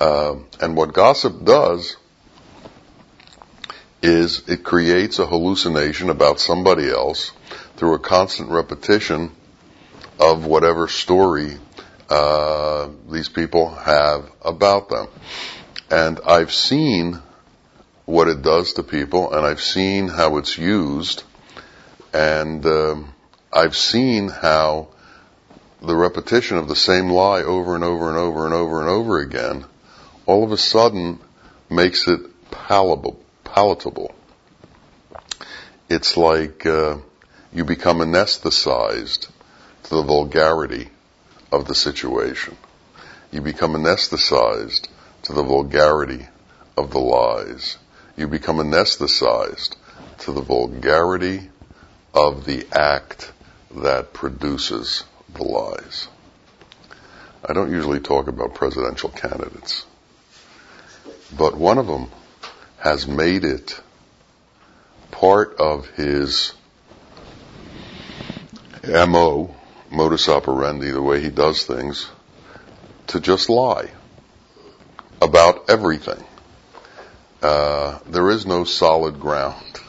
Uh, 0.00 0.36
and 0.60 0.76
what 0.76 0.92
gossip 0.92 1.44
does 1.44 1.96
is 4.02 4.46
it 4.48 4.62
creates 4.64 5.18
a 5.18 5.26
hallucination 5.26 6.10
about 6.10 6.38
somebody 6.38 6.90
else 6.90 7.32
through 7.76 7.94
a 7.94 7.98
constant 7.98 8.50
repetition 8.50 9.30
of 10.24 10.46
whatever 10.46 10.88
story 10.88 11.58
uh, 12.08 12.88
these 13.10 13.28
people 13.28 13.68
have 13.74 14.30
about 14.42 14.88
them. 14.88 15.08
And 15.90 16.18
I've 16.26 16.52
seen 16.52 17.20
what 18.06 18.28
it 18.28 18.40
does 18.40 18.74
to 18.74 18.82
people, 18.82 19.34
and 19.34 19.44
I've 19.44 19.60
seen 19.60 20.08
how 20.08 20.38
it's 20.38 20.56
used, 20.56 21.22
and 22.12 22.64
um, 22.64 23.14
I've 23.52 23.76
seen 23.76 24.28
how 24.28 24.88
the 25.82 25.94
repetition 25.94 26.56
of 26.56 26.68
the 26.68 26.76
same 26.76 27.10
lie 27.10 27.42
over 27.42 27.74
and 27.74 27.84
over 27.84 28.08
and 28.08 28.16
over 28.16 28.46
and 28.46 28.54
over 28.54 28.80
and 28.80 28.88
over 28.88 29.18
again 29.20 29.66
all 30.26 30.42
of 30.42 30.52
a 30.52 30.56
sudden 30.56 31.18
makes 31.70 32.08
it 32.08 32.20
palatable. 32.50 33.20
palatable. 33.44 34.14
It's 35.90 36.16
like 36.16 36.64
uh, 36.64 36.96
you 37.52 37.64
become 37.64 37.98
anesthetized 37.98 39.28
to 39.84 39.94
the 39.94 40.02
vulgarity 40.02 40.88
of 41.52 41.66
the 41.66 41.74
situation. 41.74 42.56
You 43.30 43.40
become 43.40 43.74
anesthetized 43.74 44.88
to 45.22 45.32
the 45.32 45.42
vulgarity 45.42 46.26
of 46.76 46.90
the 46.90 47.00
lies. 47.00 47.78
You 48.16 48.28
become 48.28 48.58
anesthetized 48.58 49.76
to 50.20 50.32
the 50.32 50.40
vulgarity 50.40 51.50
of 52.12 52.44
the 52.44 52.66
act 52.72 53.32
that 53.74 54.12
produces 54.12 55.04
the 55.34 55.44
lies. 55.44 56.08
I 57.44 57.52
don't 57.52 57.72
usually 57.72 58.00
talk 58.00 58.28
about 58.28 58.54
presidential 58.54 59.10
candidates. 59.10 59.84
But 61.36 61.56
one 61.56 61.78
of 61.78 61.86
them 61.86 62.10
has 62.78 63.06
made 63.06 63.44
it 63.44 63.80
part 65.10 65.56
of 65.58 65.88
his 65.90 66.52
MO, 68.86 69.54
modus 69.94 70.28
operandi, 70.28 70.90
the 70.90 71.02
way 71.02 71.20
he 71.20 71.30
does 71.30 71.64
things, 71.64 72.08
to 73.08 73.20
just 73.20 73.48
lie 73.48 73.90
about 75.22 75.70
everything. 75.70 76.22
Uh, 77.42 77.98
there 78.06 78.30
is 78.30 78.46
no 78.46 78.64
solid 78.64 79.20
ground. 79.20 79.80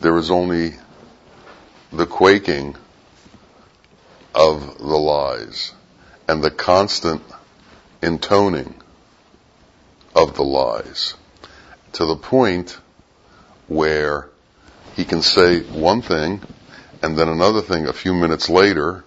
There 0.00 0.16
is 0.16 0.30
only 0.30 0.74
the 1.92 2.06
quaking 2.06 2.76
of 4.34 4.78
the 4.78 4.84
lies 4.84 5.72
and 6.28 6.42
the 6.42 6.50
constant 6.50 7.22
intoning 8.02 8.74
of 10.14 10.34
the 10.34 10.44
lies 10.44 11.14
to 11.92 12.04
the 12.04 12.16
point 12.16 12.78
where 13.66 14.28
he 14.94 15.04
can 15.04 15.22
say 15.22 15.60
one 15.60 16.02
thing 16.02 16.40
and 17.02 17.16
then 17.16 17.28
another 17.28 17.60
thing 17.60 17.86
a 17.86 17.92
few 17.92 18.14
minutes 18.14 18.48
later 18.48 19.04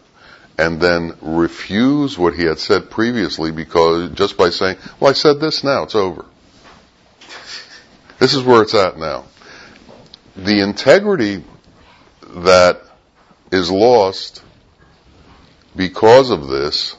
and 0.58 0.80
then 0.82 1.14
refuse 1.22 2.18
what 2.18 2.36
he 2.36 2.44
had 2.44 2.60
said 2.60 2.90
previously 2.90 3.52
because 3.52 4.12
just 4.12 4.38
by 4.38 4.50
saying, 4.50 4.78
well, 5.00 5.10
I 5.10 5.14
said 5.14 5.40
this 5.40 5.64
now, 5.64 5.84
it's 5.84 5.96
over. 5.96 6.26
This 8.20 8.34
is 8.34 8.44
where 8.44 8.62
it's 8.62 8.76
at 8.76 8.98
now. 8.98 9.26
The 10.36 10.62
integrity 10.62 11.44
that 12.22 12.82
is 13.52 13.72
lost 13.72 14.44
because 15.76 16.30
of 16.30 16.48
this 16.48 16.96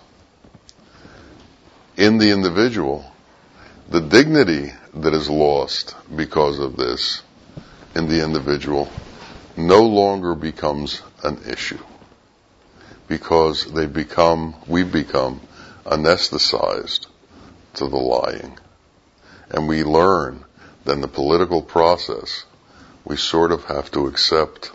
in 1.96 2.18
the 2.18 2.32
individual 2.32 3.12
the 3.92 4.00
dignity 4.00 4.72
that 4.94 5.12
is 5.12 5.28
lost 5.28 5.94
because 6.16 6.58
of 6.58 6.76
this 6.76 7.22
in 7.94 8.08
the 8.08 8.24
individual 8.24 8.90
no 9.56 9.82
longer 9.82 10.34
becomes 10.34 11.02
an 11.22 11.42
issue 11.48 11.82
because 13.08 13.70
they 13.72 13.86
become, 13.86 14.54
we 14.66 14.82
become 14.82 15.40
anesthetized 15.84 17.06
to 17.74 17.86
the 17.86 17.96
lying. 17.96 18.58
And 19.50 19.68
we 19.68 19.84
learn 19.84 20.44
that 20.84 20.92
in 20.92 21.00
the 21.00 21.08
political 21.08 21.62
process, 21.62 22.44
we 23.04 23.16
sort 23.16 23.52
of 23.52 23.64
have 23.64 23.90
to 23.90 24.06
accept 24.06 24.72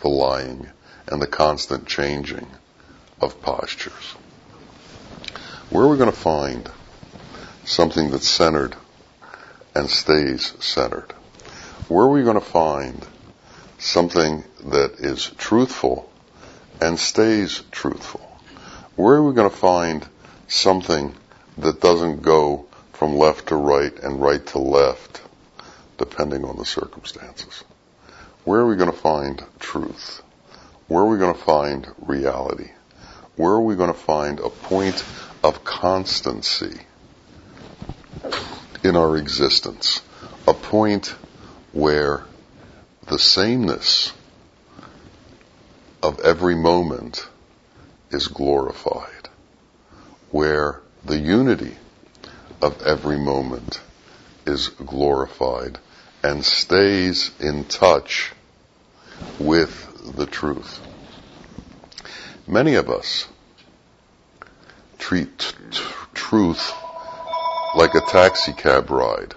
the 0.00 0.08
lying 0.08 0.68
and 1.06 1.22
the 1.22 1.26
constant 1.26 1.86
changing 1.86 2.46
of 3.20 3.40
postures. 3.42 4.14
Where 5.70 5.84
are 5.84 5.88
we 5.88 5.98
going 5.98 6.10
to 6.10 6.16
find 6.16 6.68
something 7.64 8.10
that's 8.10 8.28
centered 8.28 8.74
and 9.74 9.88
stays 9.88 10.54
centered. 10.60 11.12
Where 11.88 12.04
are 12.04 12.10
we 12.10 12.22
going 12.22 12.38
to 12.38 12.40
find 12.40 13.06
something 13.80 14.44
that 14.66 15.00
is 15.00 15.26
truthful 15.38 16.10
and 16.80 16.98
stays 16.98 17.62
truthful? 17.70 18.20
Where 18.96 19.16
are 19.16 19.26
we 19.26 19.34
going 19.34 19.50
to 19.50 19.56
find 19.56 20.06
something 20.46 21.14
that 21.58 21.80
doesn't 21.80 22.22
go 22.22 22.66
from 22.92 23.16
left 23.16 23.48
to 23.48 23.56
right 23.56 23.92
and 23.98 24.20
right 24.20 24.44
to 24.48 24.58
left, 24.58 25.22
depending 25.98 26.44
on 26.44 26.56
the 26.56 26.66
circumstances? 26.66 27.64
Where 28.44 28.60
are 28.60 28.66
we 28.66 28.76
going 28.76 28.90
to 28.90 28.96
find 28.96 29.42
truth? 29.58 30.22
Where 30.88 31.02
are 31.02 31.08
we 31.08 31.18
going 31.18 31.34
to 31.34 31.40
find 31.40 31.86
reality? 32.00 32.70
Where 33.36 33.52
are 33.52 33.62
we 33.62 33.76
going 33.76 33.92
to 33.92 33.98
find 33.98 34.40
a 34.40 34.50
point 34.50 35.02
of 35.42 35.64
constancy 35.64 36.80
in 38.82 38.96
our 38.96 39.16
existence, 39.16 40.02
a 40.46 40.54
point 40.54 41.14
where 41.72 42.24
the 43.10 43.18
sameness 43.18 44.12
of 46.00 46.20
every 46.20 46.54
moment 46.54 47.28
is 48.12 48.28
glorified, 48.28 49.28
where 50.30 50.80
the 51.04 51.18
unity 51.18 51.74
of 52.62 52.80
every 52.82 53.18
moment 53.18 53.80
is 54.46 54.68
glorified 54.68 55.76
and 56.22 56.44
stays 56.44 57.32
in 57.40 57.64
touch 57.64 58.30
with 59.40 60.14
the 60.16 60.26
truth. 60.26 60.80
Many 62.46 62.76
of 62.76 62.88
us 62.88 63.26
treat 65.00 65.36
t- 65.36 65.82
truth 66.14 66.72
like 67.74 67.96
a 67.96 68.00
taxi 68.02 68.52
cab 68.52 68.88
ride. 68.88 69.34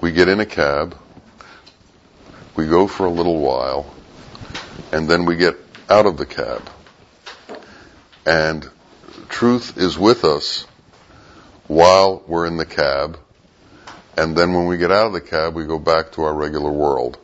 We 0.00 0.12
get 0.12 0.28
in 0.28 0.38
a 0.38 0.46
cab, 0.46 0.96
we 2.56 2.66
go 2.66 2.86
for 2.86 3.06
a 3.06 3.10
little 3.10 3.38
while, 3.38 3.92
and 4.92 5.08
then 5.08 5.24
we 5.24 5.36
get 5.36 5.56
out 5.88 6.06
of 6.06 6.16
the 6.16 6.26
cab. 6.26 6.68
And 8.26 8.68
truth 9.28 9.76
is 9.76 9.98
with 9.98 10.24
us 10.24 10.66
while 11.66 12.22
we're 12.26 12.46
in 12.46 12.56
the 12.56 12.66
cab, 12.66 13.18
and 14.16 14.36
then 14.36 14.52
when 14.52 14.66
we 14.66 14.76
get 14.76 14.92
out 14.92 15.08
of 15.08 15.12
the 15.12 15.20
cab, 15.20 15.54
we 15.54 15.64
go 15.64 15.78
back 15.78 16.12
to 16.12 16.22
our 16.22 16.34
regular 16.34 16.70
world. 16.70 17.18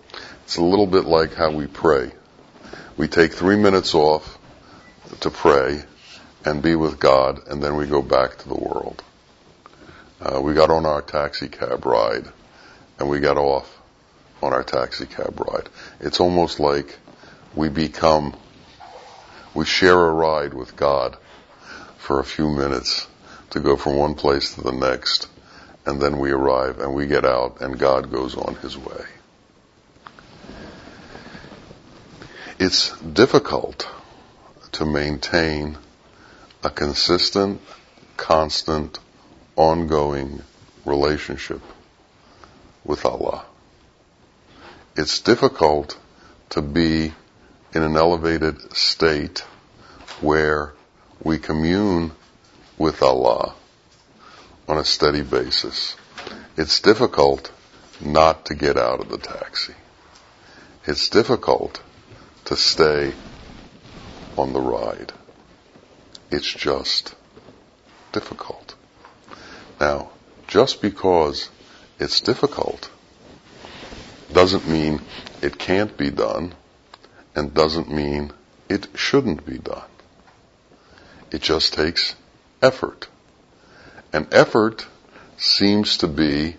It's 0.44 0.56
a 0.56 0.64
little 0.64 0.86
bit 0.86 1.04
like 1.04 1.34
how 1.34 1.52
we 1.52 1.66
pray. 1.66 2.10
We 2.96 3.06
take 3.06 3.32
three 3.32 3.56
minutes 3.56 3.94
off 3.94 4.38
to 5.20 5.30
pray 5.30 5.84
and 6.44 6.62
be 6.62 6.74
with 6.74 6.98
God, 6.98 7.46
and 7.48 7.62
then 7.62 7.76
we 7.76 7.86
go 7.86 8.02
back 8.02 8.38
to 8.38 8.48
the 8.48 8.56
world. 8.56 9.02
Uh, 10.20 10.40
we 10.40 10.54
got 10.54 10.70
on 10.70 10.86
our 10.86 11.00
taxi 11.00 11.48
cab 11.48 11.86
ride, 11.86 12.26
and 12.98 13.08
we 13.08 13.20
got 13.20 13.36
off 13.36 13.79
on 14.42 14.52
our 14.52 14.62
taxi 14.62 15.06
cab 15.06 15.40
ride. 15.40 15.68
It's 16.00 16.20
almost 16.20 16.60
like 16.60 16.98
we 17.54 17.68
become, 17.68 18.36
we 19.54 19.64
share 19.64 19.98
a 19.98 20.10
ride 20.10 20.54
with 20.54 20.76
God 20.76 21.16
for 21.98 22.20
a 22.20 22.24
few 22.24 22.48
minutes 22.48 23.06
to 23.50 23.60
go 23.60 23.76
from 23.76 23.96
one 23.96 24.14
place 24.14 24.54
to 24.54 24.62
the 24.62 24.72
next, 24.72 25.28
and 25.86 26.00
then 26.00 26.18
we 26.18 26.30
arrive 26.30 26.78
and 26.78 26.94
we 26.94 27.06
get 27.06 27.24
out 27.24 27.60
and 27.60 27.78
God 27.78 28.10
goes 28.10 28.36
on 28.36 28.54
his 28.56 28.76
way. 28.76 29.04
It's 32.58 32.96
difficult 33.00 33.88
to 34.72 34.84
maintain 34.84 35.78
a 36.62 36.70
consistent, 36.70 37.60
constant, 38.16 38.98
ongoing 39.56 40.42
relationship 40.84 41.62
with 42.84 43.04
Allah. 43.04 43.44
It's 45.00 45.20
difficult 45.20 45.98
to 46.50 46.60
be 46.60 47.14
in 47.72 47.82
an 47.82 47.96
elevated 47.96 48.76
state 48.76 49.38
where 50.20 50.74
we 51.24 51.38
commune 51.38 52.12
with 52.76 53.02
Allah 53.02 53.54
on 54.68 54.76
a 54.76 54.84
steady 54.84 55.22
basis. 55.22 55.96
It's 56.58 56.80
difficult 56.80 57.50
not 57.98 58.44
to 58.46 58.54
get 58.54 58.76
out 58.76 59.00
of 59.00 59.08
the 59.08 59.16
taxi. 59.16 59.72
It's 60.84 61.08
difficult 61.08 61.82
to 62.44 62.54
stay 62.54 63.14
on 64.36 64.52
the 64.52 64.60
ride. 64.60 65.14
It's 66.30 66.52
just 66.52 67.14
difficult. 68.12 68.74
Now, 69.80 70.10
just 70.46 70.82
because 70.82 71.48
it's 71.98 72.20
difficult 72.20 72.90
doesn't 74.32 74.68
mean 74.68 75.00
it 75.42 75.58
can't 75.58 75.96
be 75.96 76.10
done 76.10 76.54
and 77.34 77.54
doesn't 77.54 77.90
mean 77.90 78.32
it 78.68 78.88
shouldn't 78.94 79.44
be 79.46 79.58
done. 79.58 79.88
It 81.30 81.42
just 81.42 81.74
takes 81.74 82.14
effort. 82.62 83.08
And 84.12 84.32
effort 84.32 84.86
seems 85.36 85.98
to 85.98 86.08
be 86.08 86.56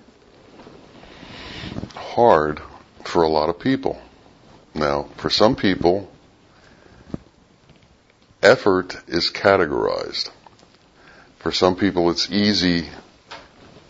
hard 1.96 2.62
for 3.04 3.24
a 3.24 3.30
lot 3.30 3.50
of 3.50 3.60
people. 3.60 4.02
Now, 4.74 5.04
for 5.18 5.30
some 5.30 5.56
people, 5.56 6.10
effort 8.42 8.98
is 9.08 9.30
categorized. 9.32 10.30
For 11.40 11.52
some 11.52 11.76
people, 11.76 12.10
it's 12.10 12.32
easy 12.32 12.88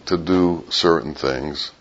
to 0.07 0.17
do 0.17 0.65
certain 0.69 1.13
things 1.13 1.71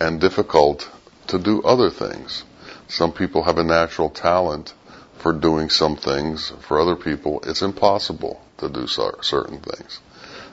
and 0.00 0.20
difficult 0.20 0.88
to 1.28 1.38
do 1.38 1.62
other 1.62 1.90
things. 1.90 2.44
Some 2.88 3.12
people 3.12 3.42
have 3.44 3.58
a 3.58 3.64
natural 3.64 4.10
talent 4.10 4.74
for 5.18 5.32
doing 5.32 5.70
some 5.70 5.96
things. 5.96 6.52
For 6.60 6.80
other 6.80 6.96
people, 6.96 7.40
it's 7.44 7.62
impossible 7.62 8.42
to 8.58 8.68
do 8.68 8.86
certain 8.86 9.60
things. 9.60 10.00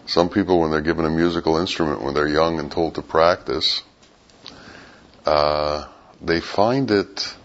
Some 0.05 0.29
people, 0.29 0.60
when 0.60 0.71
they're 0.71 0.81
given 0.81 1.05
a 1.05 1.10
musical 1.10 1.57
instrument 1.57 2.01
when 2.01 2.13
they're 2.13 2.27
young 2.27 2.60
and 2.60 2.71
told 2.71 2.95
to 2.95 3.01
practice, 3.01 3.84
uh, 5.25 5.88
they 6.21 6.39
find 6.39 6.89
it 6.89 7.36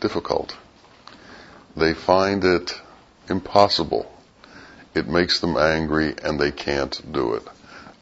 difficult. 0.00 0.56
They 1.76 1.94
find 1.94 2.44
it 2.44 2.74
impossible. 3.28 4.10
It 4.94 5.06
makes 5.06 5.40
them 5.40 5.56
angry 5.56 6.14
and 6.22 6.40
they 6.40 6.50
can't 6.50 7.12
do 7.12 7.34
it. 7.34 7.42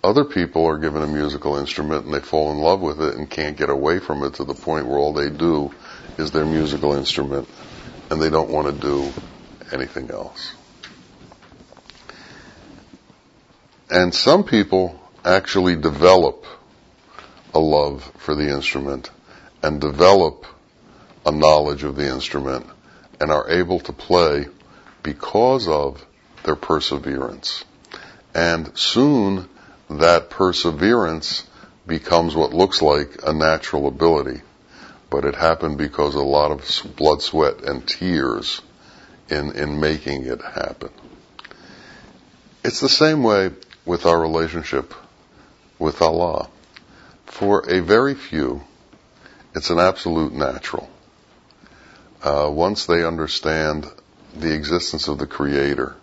Other 0.02 0.24
people 0.24 0.66
are 0.66 0.78
given 0.78 1.02
a 1.02 1.06
musical 1.06 1.56
instrument 1.56 2.04
and 2.04 2.14
they 2.14 2.20
fall 2.20 2.52
in 2.52 2.58
love 2.58 2.80
with 2.80 3.00
it 3.02 3.16
and 3.16 3.28
can't 3.28 3.56
get 3.56 3.68
away 3.68 3.98
from 3.98 4.22
it 4.22 4.34
to 4.34 4.44
the 4.44 4.54
point 4.54 4.86
where 4.86 4.98
all 4.98 5.12
they 5.12 5.28
do 5.30 5.72
is 6.16 6.30
their 6.30 6.46
musical 6.46 6.94
instrument 6.94 7.48
and 8.10 8.22
they 8.22 8.30
don't 8.30 8.50
want 8.50 8.66
to 8.68 8.72
do 8.72 9.12
anything 9.72 10.10
else. 10.10 10.54
And 13.90 14.14
some 14.14 14.44
people 14.44 15.00
actually 15.24 15.74
develop 15.76 16.46
a 17.54 17.58
love 17.58 18.10
for 18.18 18.34
the 18.34 18.50
instrument 18.50 19.10
and 19.62 19.80
develop 19.80 20.46
a 21.26 21.32
knowledge 21.32 21.82
of 21.82 21.96
the 21.96 22.08
instrument 22.08 22.66
and 23.20 23.32
are 23.32 23.50
able 23.50 23.80
to 23.80 23.92
play 23.92 24.46
because 25.02 25.66
of 25.66 26.04
their 26.44 26.56
perseverance. 26.56 27.64
And 28.34 28.76
soon 28.78 29.48
that 29.90 30.30
perseverance 30.30 31.46
becomes 31.86 32.36
what 32.36 32.52
looks 32.52 32.82
like 32.82 33.20
a 33.24 33.32
natural 33.32 33.88
ability. 33.88 34.42
But 35.10 35.24
it 35.24 35.34
happened 35.34 35.78
because 35.78 36.14
a 36.14 36.22
lot 36.22 36.50
of 36.50 36.96
blood, 36.96 37.22
sweat, 37.22 37.62
and 37.64 37.86
tears 37.86 38.60
in, 39.30 39.52
in 39.52 39.80
making 39.80 40.26
it 40.26 40.42
happen. 40.42 40.90
It's 42.62 42.80
the 42.80 42.88
same 42.88 43.22
way 43.22 43.50
with 43.86 44.04
our 44.04 44.20
relationship 44.20 44.92
with 45.78 46.02
Allah. 46.02 46.50
For 47.24 47.68
a 47.70 47.80
very 47.80 48.14
few, 48.14 48.62
it's 49.54 49.70
an 49.70 49.78
absolute 49.78 50.34
natural. 50.34 50.90
Uh, 52.22 52.50
once 52.52 52.86
they 52.86 53.04
understand 53.04 53.86
the 54.36 54.52
existence 54.52 55.08
of 55.08 55.18
the 55.18 55.26
Creator, 55.26 55.96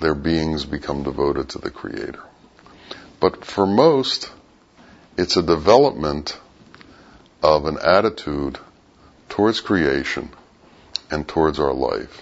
their 0.00 0.14
beings 0.14 0.64
become 0.64 1.02
devoted 1.04 1.48
to 1.50 1.58
the 1.58 1.70
Creator. 1.70 2.22
But 3.22 3.44
for 3.44 3.66
most, 3.66 4.32
it's 5.16 5.36
a 5.36 5.42
development 5.42 6.36
of 7.40 7.66
an 7.66 7.78
attitude 7.78 8.58
towards 9.28 9.60
creation 9.60 10.30
and 11.08 11.28
towards 11.28 11.60
our 11.60 11.72
life. 11.72 12.20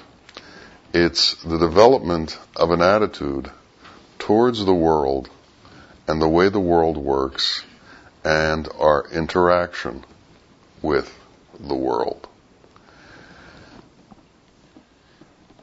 It's 0.92 1.36
the 1.42 1.56
development 1.56 2.38
of 2.54 2.70
an 2.70 2.82
attitude 2.82 3.50
towards 4.18 4.62
the 4.62 4.74
world 4.74 5.30
and 6.06 6.20
the 6.20 6.28
way 6.28 6.50
the 6.50 6.60
world 6.60 6.98
works 6.98 7.64
and 8.22 8.68
our 8.78 9.06
interaction 9.10 10.04
with 10.82 11.10
the 11.58 11.74
world. 11.74 12.28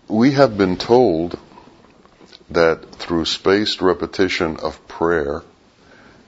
We 0.08 0.32
have 0.32 0.58
been 0.58 0.78
told 0.78 1.38
that 2.50 2.96
through 2.96 3.26
spaced 3.26 3.82
repetition 3.82 4.58
of 4.58 4.88
prayer 4.88 5.44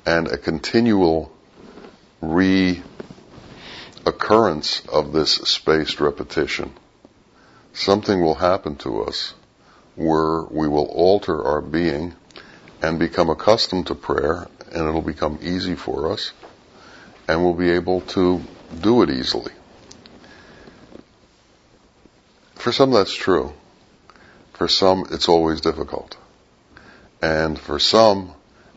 and 0.05 0.27
a 0.27 0.37
continual 0.37 1.31
reoccurrence 2.21 2.83
of 4.89 5.13
this 5.13 5.33
spaced 5.33 5.99
repetition, 6.01 6.71
something 7.73 8.21
will 8.21 8.35
happen 8.35 8.75
to 8.75 9.03
us 9.03 9.33
where 9.95 10.43
we 10.43 10.67
will 10.67 10.87
alter 10.87 11.43
our 11.43 11.61
being 11.61 12.13
and 12.81 12.99
become 12.99 13.29
accustomed 13.29 13.87
to 13.87 13.95
prayer 13.95 14.47
and 14.71 14.87
it'll 14.87 15.01
become 15.01 15.39
easy 15.41 15.75
for 15.75 16.11
us 16.11 16.31
and 17.27 17.43
we'll 17.43 17.53
be 17.53 17.69
able 17.69 18.01
to 18.01 18.41
do 18.81 19.03
it 19.03 19.09
easily. 19.09 19.51
For 22.55 22.71
some 22.71 22.91
that's 22.91 23.13
true. 23.13 23.53
For 24.59 24.67
some, 24.67 25.05
it's 25.09 25.29
always 25.29 25.61
difficult. 25.61 26.17
And 27.21 27.57
for 27.57 27.79
some, 27.79 28.33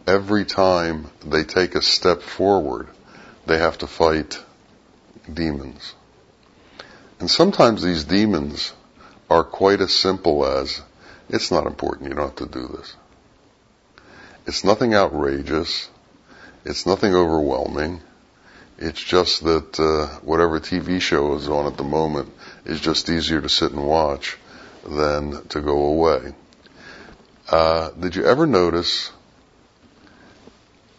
every 0.06 0.44
time 0.44 1.10
they 1.26 1.42
take 1.42 1.74
a 1.74 1.82
step 1.82 2.22
forward, 2.22 2.86
they 3.46 3.58
have 3.58 3.78
to 3.78 3.88
fight 3.88 4.40
demons. 5.28 5.94
And 7.18 7.28
sometimes 7.28 7.82
these 7.82 8.04
demons 8.04 8.72
are 9.28 9.42
quite 9.42 9.80
as 9.80 9.92
simple 9.92 10.46
as, 10.46 10.80
it's 11.28 11.50
not 11.50 11.66
important, 11.66 12.10
you 12.10 12.14
don't 12.14 12.28
have 12.28 12.48
to 12.48 12.60
do 12.60 12.68
this. 12.76 12.94
It's 14.46 14.62
nothing 14.62 14.94
outrageous. 14.94 15.88
It's 16.64 16.86
nothing 16.86 17.12
overwhelming. 17.12 18.02
It's 18.78 19.02
just 19.02 19.42
that 19.42 19.80
uh, 19.80 20.20
whatever 20.20 20.60
TV 20.60 21.00
show 21.00 21.34
is 21.34 21.48
on 21.48 21.66
at 21.66 21.76
the 21.76 21.82
moment 21.82 22.32
is 22.64 22.80
just 22.80 23.10
easier 23.10 23.40
to 23.40 23.48
sit 23.48 23.72
and 23.72 23.84
watch 23.84 24.38
than 24.84 25.46
to 25.48 25.60
go 25.60 25.86
away. 25.86 26.34
Uh, 27.48 27.90
did 27.90 28.16
you 28.16 28.24
ever 28.24 28.46
notice 28.46 29.10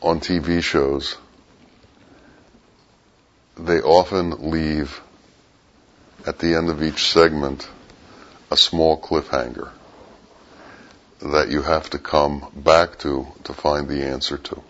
on 0.02 0.20
TV 0.20 0.62
shows 0.62 1.18
they 3.58 3.80
often 3.82 4.52
leave 4.52 5.02
at 6.26 6.40
the 6.40 6.56
end 6.56 6.70
of 6.70 6.82
each 6.82 7.12
segment 7.12 7.70
a 8.52 8.58
small 8.58 9.00
cliffhanger 9.00 9.70
that 11.22 11.50
you 11.50 11.62
have 11.62 11.90
to 11.90 12.00
come 12.00 12.46
back 12.56 13.00
to 13.00 13.28
to 13.44 13.54
find 13.54 13.88
the 13.88 14.04
answer 14.04 14.38
to. 14.38 14.62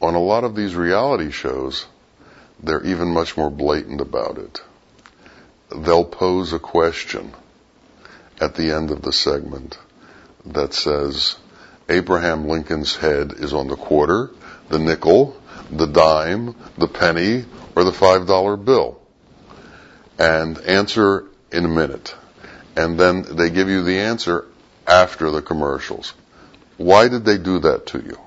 On 0.00 0.14
a 0.14 0.20
lot 0.20 0.44
of 0.44 0.54
these 0.54 0.74
reality 0.74 1.30
shows, 1.30 1.86
they're 2.62 2.84
even 2.84 3.08
much 3.08 3.36
more 3.36 3.50
blatant 3.50 4.00
about 4.00 4.38
it. 4.38 4.62
They'll 5.74 6.04
pose 6.04 6.52
a 6.52 6.58
question 6.58 7.32
at 8.40 8.54
the 8.54 8.72
end 8.72 8.90
of 8.90 9.02
the 9.02 9.12
segment 9.12 9.78
that 10.46 10.74
says, 10.74 11.36
Abraham 11.88 12.48
Lincoln's 12.48 12.96
head 12.96 13.32
is 13.32 13.52
on 13.52 13.68
the 13.68 13.76
quarter, 13.76 14.30
the 14.68 14.78
nickel, 14.78 15.40
the 15.70 15.86
dime, 15.86 16.54
the 16.78 16.88
penny, 16.88 17.44
or 17.76 17.84
the 17.84 17.92
five 17.92 18.26
dollar 18.26 18.56
bill. 18.56 19.00
And 20.18 20.58
answer 20.58 21.26
in 21.52 21.64
a 21.64 21.68
minute. 21.68 22.14
And 22.76 22.98
then 22.98 23.22
they 23.22 23.50
give 23.50 23.68
you 23.68 23.82
the 23.82 23.98
answer 23.98 24.46
after 24.86 25.30
the 25.30 25.42
commercials. 25.42 26.14
Why 26.76 27.08
did 27.08 27.24
they 27.24 27.38
do 27.38 27.60
that 27.60 27.86
to 27.88 27.98
you? 27.98 28.18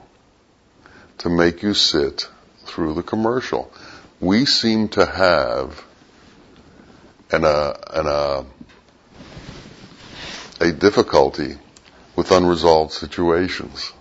To 1.19 1.29
make 1.29 1.63
you 1.63 1.73
sit 1.73 2.29
through 2.65 2.93
the 2.93 3.03
commercial. 3.03 3.71
We 4.19 4.45
seem 4.45 4.89
to 4.89 5.05
have 5.05 5.83
an, 7.31 7.43
uh, 7.43 7.73
an, 7.93 8.07
uh, 8.07 8.43
a 10.59 10.71
difficulty 10.71 11.57
with 12.15 12.31
unresolved 12.31 12.91
situations. 12.91 13.91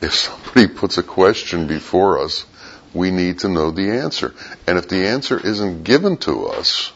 If 0.00 0.14
somebody 0.14 0.68
puts 0.68 0.98
a 0.98 1.02
question 1.02 1.66
before 1.66 2.18
us, 2.18 2.46
we 2.94 3.10
need 3.10 3.40
to 3.40 3.48
know 3.48 3.70
the 3.70 3.90
answer. 3.90 4.34
And 4.66 4.78
if 4.78 4.88
the 4.88 5.08
answer 5.08 5.38
isn't 5.38 5.84
given 5.84 6.16
to 6.18 6.46
us, 6.46 6.92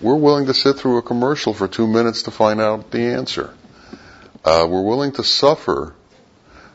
we're 0.00 0.16
willing 0.16 0.46
to 0.46 0.54
sit 0.54 0.76
through 0.76 0.98
a 0.98 1.02
commercial 1.02 1.54
for 1.54 1.68
two 1.68 1.86
minutes 1.86 2.24
to 2.24 2.30
find 2.30 2.60
out 2.60 2.90
the 2.90 3.00
answer. 3.00 3.54
Uh, 4.44 4.66
we're 4.68 4.82
willing 4.82 5.12
to 5.12 5.24
suffer 5.24 5.94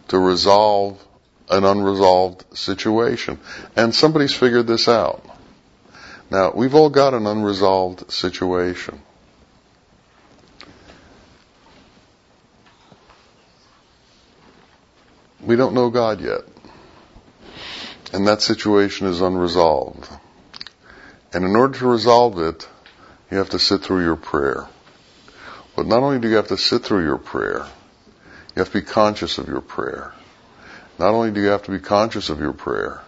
to 0.09 0.17
resolve 0.17 1.01
an 1.49 1.63
unresolved 1.63 2.45
situation. 2.57 3.39
And 3.75 3.93
somebody's 3.93 4.33
figured 4.33 4.67
this 4.67 4.87
out. 4.87 5.25
Now, 6.29 6.51
we've 6.55 6.75
all 6.75 6.89
got 6.89 7.13
an 7.13 7.27
unresolved 7.27 8.11
situation. 8.11 9.01
We 15.43 15.55
don't 15.55 15.73
know 15.73 15.89
God 15.89 16.21
yet. 16.21 16.41
And 18.13 18.27
that 18.27 18.41
situation 18.41 19.07
is 19.07 19.21
unresolved. 19.21 20.07
And 21.33 21.45
in 21.45 21.55
order 21.55 21.79
to 21.79 21.87
resolve 21.87 22.37
it, 22.39 22.67
you 23.31 23.37
have 23.37 23.51
to 23.51 23.59
sit 23.59 23.81
through 23.81 24.03
your 24.03 24.17
prayer. 24.17 24.67
But 25.75 25.87
not 25.87 26.03
only 26.03 26.19
do 26.19 26.29
you 26.29 26.35
have 26.35 26.49
to 26.49 26.57
sit 26.57 26.83
through 26.83 27.05
your 27.05 27.17
prayer, 27.17 27.65
you 28.55 28.59
have 28.59 28.71
to 28.71 28.79
be 28.79 28.85
conscious 28.85 29.37
of 29.37 29.47
your 29.47 29.61
prayer. 29.61 30.13
Not 30.99 31.13
only 31.13 31.31
do 31.31 31.41
you 31.41 31.47
have 31.47 31.63
to 31.63 31.71
be 31.71 31.79
conscious 31.79 32.29
of 32.29 32.39
your 32.39 32.53
prayer, 32.53 33.01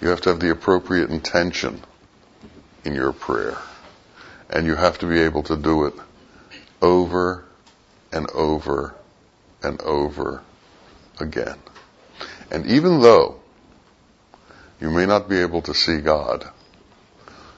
you 0.00 0.08
have 0.08 0.20
to 0.22 0.30
have 0.30 0.40
the 0.40 0.50
appropriate 0.50 1.10
intention 1.10 1.82
in 2.84 2.94
your 2.94 3.12
prayer. 3.12 3.58
And 4.48 4.64
you 4.64 4.76
have 4.76 5.00
to 5.00 5.06
be 5.06 5.20
able 5.20 5.42
to 5.44 5.56
do 5.56 5.86
it 5.86 5.94
over 6.80 7.44
and 8.12 8.30
over 8.30 8.94
and 9.62 9.80
over 9.82 10.42
again. 11.20 11.58
And 12.50 12.66
even 12.66 13.00
though 13.00 13.40
you 14.80 14.90
may 14.90 15.06
not 15.06 15.28
be 15.28 15.38
able 15.38 15.62
to 15.62 15.74
see 15.74 16.00
God, 16.00 16.48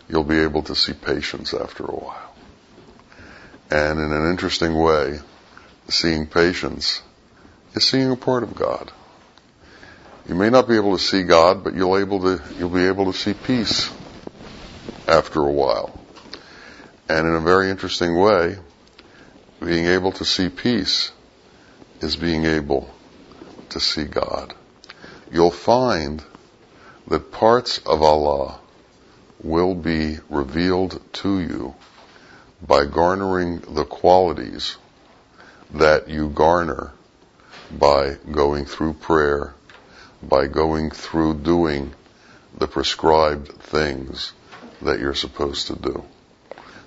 you'll 0.08 0.24
be 0.24 0.40
able 0.40 0.62
to 0.64 0.74
see 0.74 0.92
patience 0.92 1.54
after 1.54 1.84
a 1.84 1.94
while. 1.94 2.34
And 3.70 4.00
in 4.00 4.12
an 4.12 4.30
interesting 4.30 4.76
way, 4.76 5.20
seeing 5.88 6.26
patience 6.26 7.02
is 7.74 7.84
seeing 7.84 8.10
a 8.10 8.16
part 8.16 8.42
of 8.42 8.54
God. 8.54 8.90
You 10.28 10.34
may 10.34 10.50
not 10.50 10.68
be 10.68 10.76
able 10.76 10.96
to 10.96 11.02
see 11.02 11.22
God, 11.22 11.62
but 11.62 11.74
you'll 11.74 11.98
able 11.98 12.20
to 12.20 12.42
you'll 12.58 12.68
be 12.70 12.86
able 12.86 13.12
to 13.12 13.18
see 13.18 13.34
peace 13.34 13.90
after 15.06 15.40
a 15.40 15.50
while. 15.50 15.98
And 17.08 17.26
in 17.26 17.34
a 17.34 17.40
very 17.40 17.70
interesting 17.70 18.18
way, 18.18 18.56
being 19.60 19.86
able 19.86 20.12
to 20.12 20.24
see 20.24 20.48
peace 20.48 21.12
is 22.00 22.16
being 22.16 22.44
able 22.44 22.88
to 23.70 23.80
see 23.80 24.04
God. 24.04 24.54
You'll 25.32 25.50
find 25.50 26.22
that 27.08 27.32
parts 27.32 27.78
of 27.78 28.02
Allah 28.02 28.58
will 29.42 29.74
be 29.74 30.18
revealed 30.28 31.00
to 31.14 31.40
you 31.40 31.74
by 32.66 32.84
garnering 32.84 33.60
the 33.60 33.84
qualities 33.84 34.76
that 35.72 36.08
you 36.08 36.28
garner 36.28 36.92
by 37.70 38.16
going 38.30 38.64
through 38.64 38.94
prayer, 38.94 39.54
by 40.22 40.46
going 40.46 40.90
through 40.90 41.34
doing 41.34 41.94
the 42.58 42.66
prescribed 42.66 43.48
things 43.48 44.32
that 44.82 44.98
you're 44.98 45.14
supposed 45.14 45.68
to 45.68 45.76
do. 45.76 46.04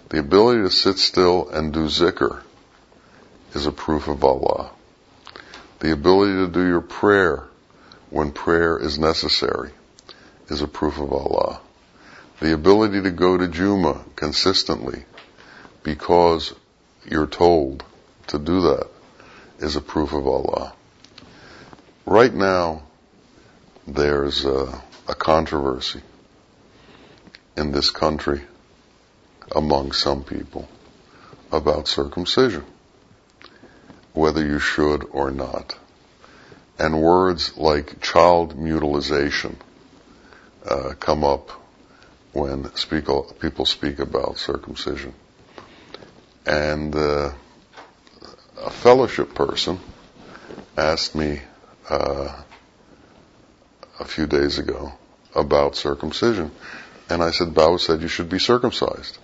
The 0.10 0.19
ability 0.19 0.62
to 0.62 0.69
sit 0.69 0.98
still 0.98 1.50
and 1.50 1.74
do 1.74 1.86
zikr 1.86 2.41
is 3.54 3.65
a 3.65 3.72
proof 3.72 4.08
of 4.08 4.24
Allah. 4.24 4.72
The 5.84 5.91
ability 5.91 6.36
to 6.36 6.48
do 6.48 6.65
your 6.65 6.80
prayer 6.80 7.43
when 8.10 8.32
prayer 8.32 8.80
is 8.80 8.98
necessary 8.98 9.72
is 10.48 10.62
a 10.62 10.67
proof 10.67 10.98
of 10.98 11.12
Allah. 11.12 11.60
The 12.39 12.54
ability 12.54 13.02
to 13.02 13.12
go 13.12 13.36
to 13.36 13.50
Juma 13.50 14.02
consistently 14.15 15.04
because 15.84 16.54
you're 17.04 17.28
told 17.28 17.84
to 18.28 18.39
do 18.39 18.62
that 18.62 18.88
is 19.60 19.76
a 19.76 19.82
proof 19.82 20.13
of 20.13 20.26
Allah. 20.26 20.72
Right 22.06 22.34
now, 22.34 22.84
there's 23.86 24.46
a, 24.46 24.82
a 25.10 25.15
controversy 25.15 26.00
in 27.58 27.74
this 27.74 27.91
country 27.91 28.41
among 29.54 29.91
some 29.91 30.24
people 30.24 30.69
about 31.52 31.89
circumcision, 31.89 32.63
whether 34.13 34.45
you 34.45 34.60
should 34.60 35.04
or 35.12 35.32
not. 35.32 35.78
And 36.80 37.02
words 37.02 37.58
like 37.58 38.02
child 38.02 38.58
mutilization 38.58 39.58
uh, 40.65 40.93
come 40.99 41.23
up 41.23 41.52
when 42.32 42.73
speak, 42.76 43.06
people 43.39 43.65
speak 43.65 43.99
about 43.99 44.38
circumcision. 44.38 45.13
And 46.45 46.95
uh, 46.95 47.32
a 48.58 48.69
fellowship 48.69 49.36
person 49.36 49.80
asked 50.76 51.15
me 51.15 51.41
uh, 51.89 52.41
a 53.99 54.06
few 54.06 54.26
days 54.26 54.58
ago 54.58 54.93
about 55.36 55.76
circumcision. 55.76 56.52
And 57.10 57.21
I 57.21 57.32
said, 57.32 57.49
Bawa 57.49 57.80
said 57.80 58.02
you 58.02 58.08
should 58.08 58.30
be 58.30 58.39
circumcised. 58.39 59.17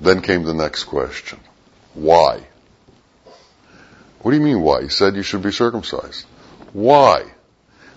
Then 0.00 0.22
came 0.22 0.44
the 0.44 0.54
next 0.54 0.84
question. 0.84 1.40
Why? 1.94 2.46
What 4.26 4.32
do 4.32 4.38
you 4.38 4.42
mean 4.42 4.62
why? 4.62 4.82
He 4.82 4.88
said 4.88 5.14
you 5.14 5.22
should 5.22 5.42
be 5.42 5.52
circumcised. 5.52 6.26
Why? 6.72 7.26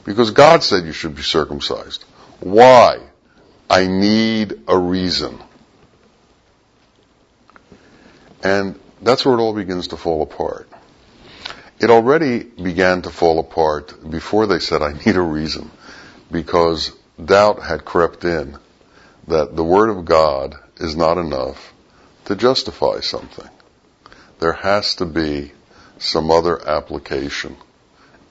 Because 0.06 0.30
God 0.30 0.62
said 0.62 0.86
you 0.86 0.92
should 0.92 1.16
be 1.16 1.24
circumcised. 1.24 2.04
Why? 2.40 3.00
I 3.68 3.88
need 3.88 4.62
a 4.68 4.78
reason. 4.78 5.40
And 8.44 8.80
that's 9.02 9.26
where 9.26 9.34
it 9.34 9.42
all 9.42 9.56
begins 9.56 9.88
to 9.88 9.98
fall 9.98 10.22
apart. 10.22 10.70
It 11.80 11.90
already 11.90 12.44
began 12.44 13.02
to 13.02 13.10
fall 13.10 13.40
apart 13.40 13.96
before 14.08 14.46
they 14.46 14.60
said, 14.60 14.84
I 14.84 14.94
need 14.94 15.16
a 15.16 15.22
reason, 15.22 15.72
because 16.32 16.92
doubt 17.26 17.64
had 17.64 17.86
crept 17.86 18.24
in 18.24 18.56
that 19.28 19.56
the 19.56 19.64
Word 19.64 19.90
of 19.90 20.06
God 20.06 20.54
is 20.78 20.96
not 20.96 21.18
enough 21.18 21.74
to 22.26 22.36
justify 22.36 23.00
something. 23.00 23.50
There 24.40 24.54
has 24.54 24.94
to 24.98 25.08
be 25.08 25.54
some 26.00 26.32
other 26.32 26.68
application 26.68 27.56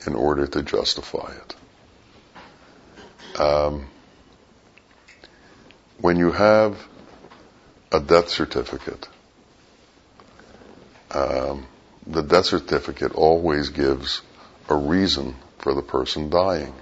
in 0.07 0.15
order 0.15 0.47
to 0.47 0.63
justify 0.63 1.33
it. 1.33 1.55
Um, 3.41 3.87
when 6.01 6.17
you 6.17 6.33
have 6.33 6.83
a 7.93 8.01
death 8.01 8.31
certificate, 8.31 9.07
um, 11.11 11.67
the 12.07 12.23
death 12.23 12.47
certificate 12.47 13.13
always 13.13 13.69
gives 13.69 14.23
a 14.69 14.75
reason 14.75 15.37
for 15.59 15.75
the 15.75 15.83
person 15.83 16.31
dying. 16.31 16.73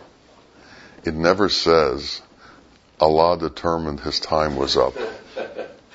It 1.04 1.14
never 1.14 1.48
says 1.48 2.22
Allah 3.00 3.38
determined 3.38 4.00
his 4.00 4.20
time 4.20 4.56
was 4.56 4.76
up 4.76 4.94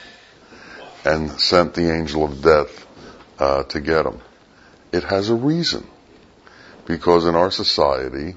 and 1.06 1.32
sent 1.40 1.74
the 1.74 1.94
angel 1.94 2.26
of 2.26 2.42
death 2.42 2.88
uh, 3.40 3.64
to 3.64 3.80
get 3.80 4.06
him. 4.06 4.22
It 4.92 5.04
has 5.04 5.30
a 5.30 5.36
reason. 5.36 5.88
Because 6.86 7.26
in 7.26 7.36
our 7.36 7.52
society, 7.52 8.36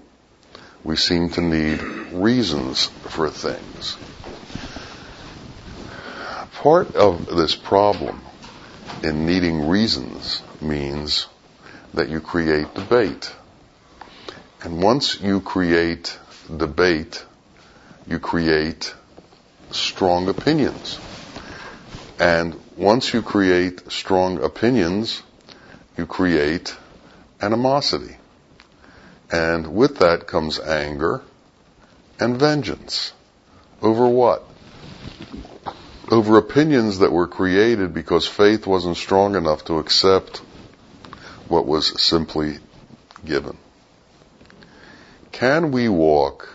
we 0.85 0.97
seem 0.97 1.31
to 1.31 1.40
need 1.40 1.81
reasons 2.12 2.87
for 3.09 3.31
things. 3.31 3.97
Part 6.55 6.95
of 6.95 7.27
this 7.27 7.55
problem 7.55 8.21
in 9.03 9.27
needing 9.27 9.69
reasons 9.69 10.43
means 10.61 11.27
that 11.95 12.09
you 12.09 12.21
create 12.21 12.75
debate. 12.75 13.33
And 14.62 14.83
once 14.83 15.21
you 15.21 15.40
create 15.40 16.19
debate, 16.55 17.25
you 18.07 18.19
create 18.19 18.95
strong 19.71 20.29
opinions. 20.29 21.01
And 22.19 22.59
once 22.77 23.12
you 23.12 23.23
create 23.23 23.90
strong 23.90 24.43
opinions, 24.43 25.23
you 25.96 26.07
create 26.07 26.76
animosity. 27.40 28.16
And 29.30 29.74
with 29.74 29.98
that 29.98 30.26
comes 30.26 30.59
anger 30.59 31.22
and 32.20 32.37
vengeance. 32.38 33.12
Over 33.83 34.09
what? 34.09 34.44
Over 36.11 36.38
opinions 36.38 36.98
that 36.98 37.12
were 37.12 37.26
created 37.26 37.94
because 37.94 38.26
faith 38.26 38.66
wasn't 38.66 38.96
strong 38.96 39.37
enough 39.37 39.64
to 39.66 39.78
accept 39.78 40.38
what 41.48 41.66
was 41.66 42.00
simply 42.00 42.59
given. 43.24 43.57
Can 45.33 45.72
we 45.72 45.88
walk 45.88 46.48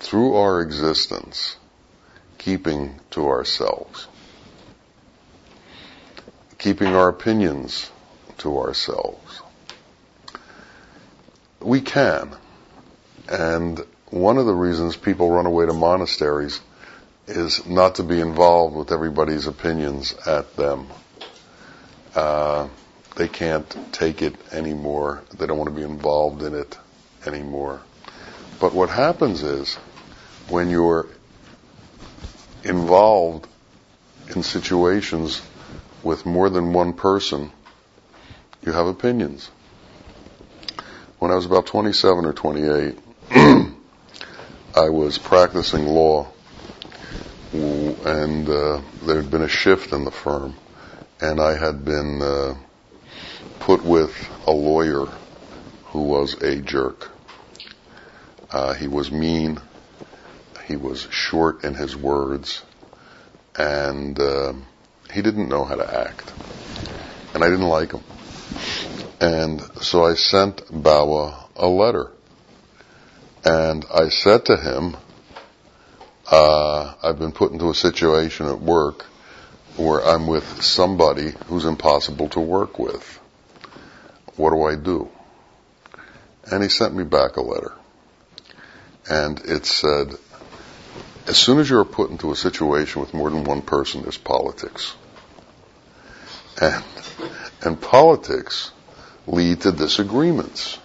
through 0.00 0.34
our 0.34 0.60
existence 0.60 1.56
keeping 2.38 2.98
to 3.10 3.28
ourselves? 3.28 4.08
Keeping 6.58 6.88
our 6.88 7.08
opinions 7.08 7.90
to 8.38 8.58
ourselves? 8.58 9.42
We 11.60 11.80
can. 11.80 12.34
And 13.28 13.84
one 14.10 14.38
of 14.38 14.46
the 14.46 14.54
reasons 14.54 14.96
people 14.96 15.30
run 15.30 15.46
away 15.46 15.66
to 15.66 15.72
monasteries 15.72 16.60
is 17.26 17.66
not 17.66 17.96
to 17.96 18.02
be 18.02 18.20
involved 18.20 18.74
with 18.74 18.90
everybody's 18.90 19.46
opinions 19.46 20.14
at 20.26 20.56
them. 20.56 20.86
Uh, 22.14 22.68
they 23.16 23.28
can't 23.28 23.76
take 23.92 24.22
it 24.22 24.34
anymore. 24.52 25.22
They 25.36 25.46
don't 25.46 25.58
want 25.58 25.68
to 25.68 25.76
be 25.76 25.82
involved 25.82 26.42
in 26.42 26.54
it 26.54 26.78
anymore. 27.26 27.82
But 28.60 28.74
what 28.74 28.88
happens 28.88 29.42
is 29.42 29.74
when 30.48 30.70
you're 30.70 31.06
involved 32.64 33.46
in 34.34 34.42
situations 34.42 35.42
with 36.02 36.24
more 36.24 36.48
than 36.48 36.72
one 36.72 36.92
person, 36.92 37.52
you 38.62 38.72
have 38.72 38.86
opinions. 38.86 39.50
When 41.18 41.30
I 41.30 41.34
was 41.34 41.46
about 41.46 41.66
27 41.66 42.24
or 42.24 42.32
28, 42.32 42.98
I 44.74 44.88
was 44.88 45.18
practicing 45.18 45.86
law 45.86 46.28
and 47.52 48.48
uh, 48.48 48.80
there 49.02 49.22
had 49.22 49.30
been 49.30 49.42
a 49.42 49.48
shift 49.48 49.92
in 49.92 50.04
the 50.04 50.10
firm 50.10 50.54
and 51.20 51.40
I 51.40 51.56
had 51.56 51.84
been 51.84 52.22
uh, 52.22 52.54
put 53.60 53.84
with 53.84 54.14
a 54.46 54.52
lawyer 54.52 55.06
who 55.86 56.02
was 56.02 56.34
a 56.42 56.56
jerk. 56.56 57.10
Uh, 58.50 58.74
he 58.74 58.86
was 58.86 59.10
mean. 59.10 59.60
He 60.66 60.76
was 60.76 61.06
short 61.10 61.64
in 61.64 61.74
his 61.74 61.96
words, 61.96 62.62
and 63.56 64.18
uh, 64.20 64.52
he 65.12 65.22
didn't 65.22 65.48
know 65.48 65.64
how 65.64 65.76
to 65.76 65.98
act. 66.00 66.32
And 67.34 67.42
I 67.42 67.48
didn't 67.48 67.68
like 67.68 67.92
him. 67.92 68.02
And 69.20 69.60
so 69.82 70.04
I 70.04 70.14
sent 70.14 70.58
Bawa 70.70 71.48
a 71.56 71.66
letter. 71.66 72.10
And 73.44 73.84
I 73.92 74.08
said 74.10 74.44
to 74.46 74.56
him, 74.56 74.96
uh, 76.30 76.94
I've 77.02 77.18
been 77.18 77.32
put 77.32 77.52
into 77.52 77.70
a 77.70 77.74
situation 77.74 78.46
at 78.46 78.60
work 78.60 79.04
where 79.76 80.04
I'm 80.04 80.26
with 80.26 80.62
somebody 80.62 81.32
who's 81.46 81.64
impossible 81.64 82.28
to 82.30 82.40
work 82.40 82.78
with. 82.78 83.18
What 84.36 84.50
do 84.50 84.62
I 84.62 84.76
do? 84.76 85.08
And 86.50 86.62
he 86.62 86.68
sent 86.68 86.94
me 86.94 87.04
back 87.04 87.36
a 87.36 87.40
letter. 87.40 87.72
And 89.08 89.40
it 89.40 89.66
said, 89.66 90.14
as 91.26 91.36
soon 91.36 91.58
as 91.58 91.68
you're 91.68 91.84
put 91.84 92.10
into 92.10 92.32
a 92.32 92.36
situation 92.36 93.00
with 93.00 93.14
more 93.14 93.30
than 93.30 93.44
one 93.44 93.62
person, 93.62 94.02
there's 94.02 94.18
politics. 94.18 94.94
And, 96.60 96.84
and 97.62 97.80
politics 97.80 98.72
lead 99.28 99.60
to 99.60 99.72
disagreements. 99.72 100.78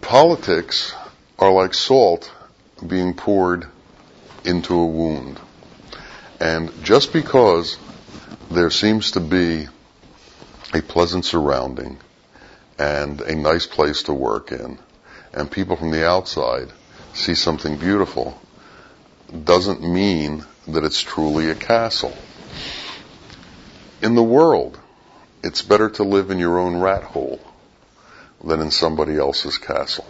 Politics 0.00 0.94
are 1.38 1.52
like 1.52 1.74
salt 1.74 2.32
being 2.86 3.14
poured 3.14 3.66
into 4.44 4.74
a 4.74 4.86
wound. 4.86 5.40
And 6.40 6.72
just 6.84 7.12
because 7.12 7.76
there 8.50 8.70
seems 8.70 9.12
to 9.12 9.20
be 9.20 9.66
a 10.74 10.82
pleasant 10.82 11.24
surrounding 11.24 11.98
and 12.78 13.20
a 13.20 13.34
nice 13.34 13.66
place 13.66 14.04
to 14.04 14.14
work 14.14 14.52
in, 14.52 14.78
and 15.32 15.50
people 15.50 15.76
from 15.76 15.90
the 15.90 16.06
outside 16.06 16.72
see 17.14 17.34
something 17.34 17.76
beautiful, 17.76 18.40
doesn't 19.44 19.82
mean 19.82 20.44
that 20.68 20.84
it's 20.84 21.00
truly 21.00 21.50
a 21.50 21.54
castle. 21.54 22.16
In 24.02 24.14
the 24.14 24.22
world, 24.22 24.78
it's 25.42 25.62
better 25.62 25.90
to 25.90 26.04
live 26.04 26.30
in 26.30 26.38
your 26.38 26.58
own 26.58 26.80
rat 26.80 27.02
hole 27.02 27.40
than 28.42 28.60
in 28.60 28.70
somebody 28.70 29.16
else's 29.16 29.58
castle. 29.58 30.06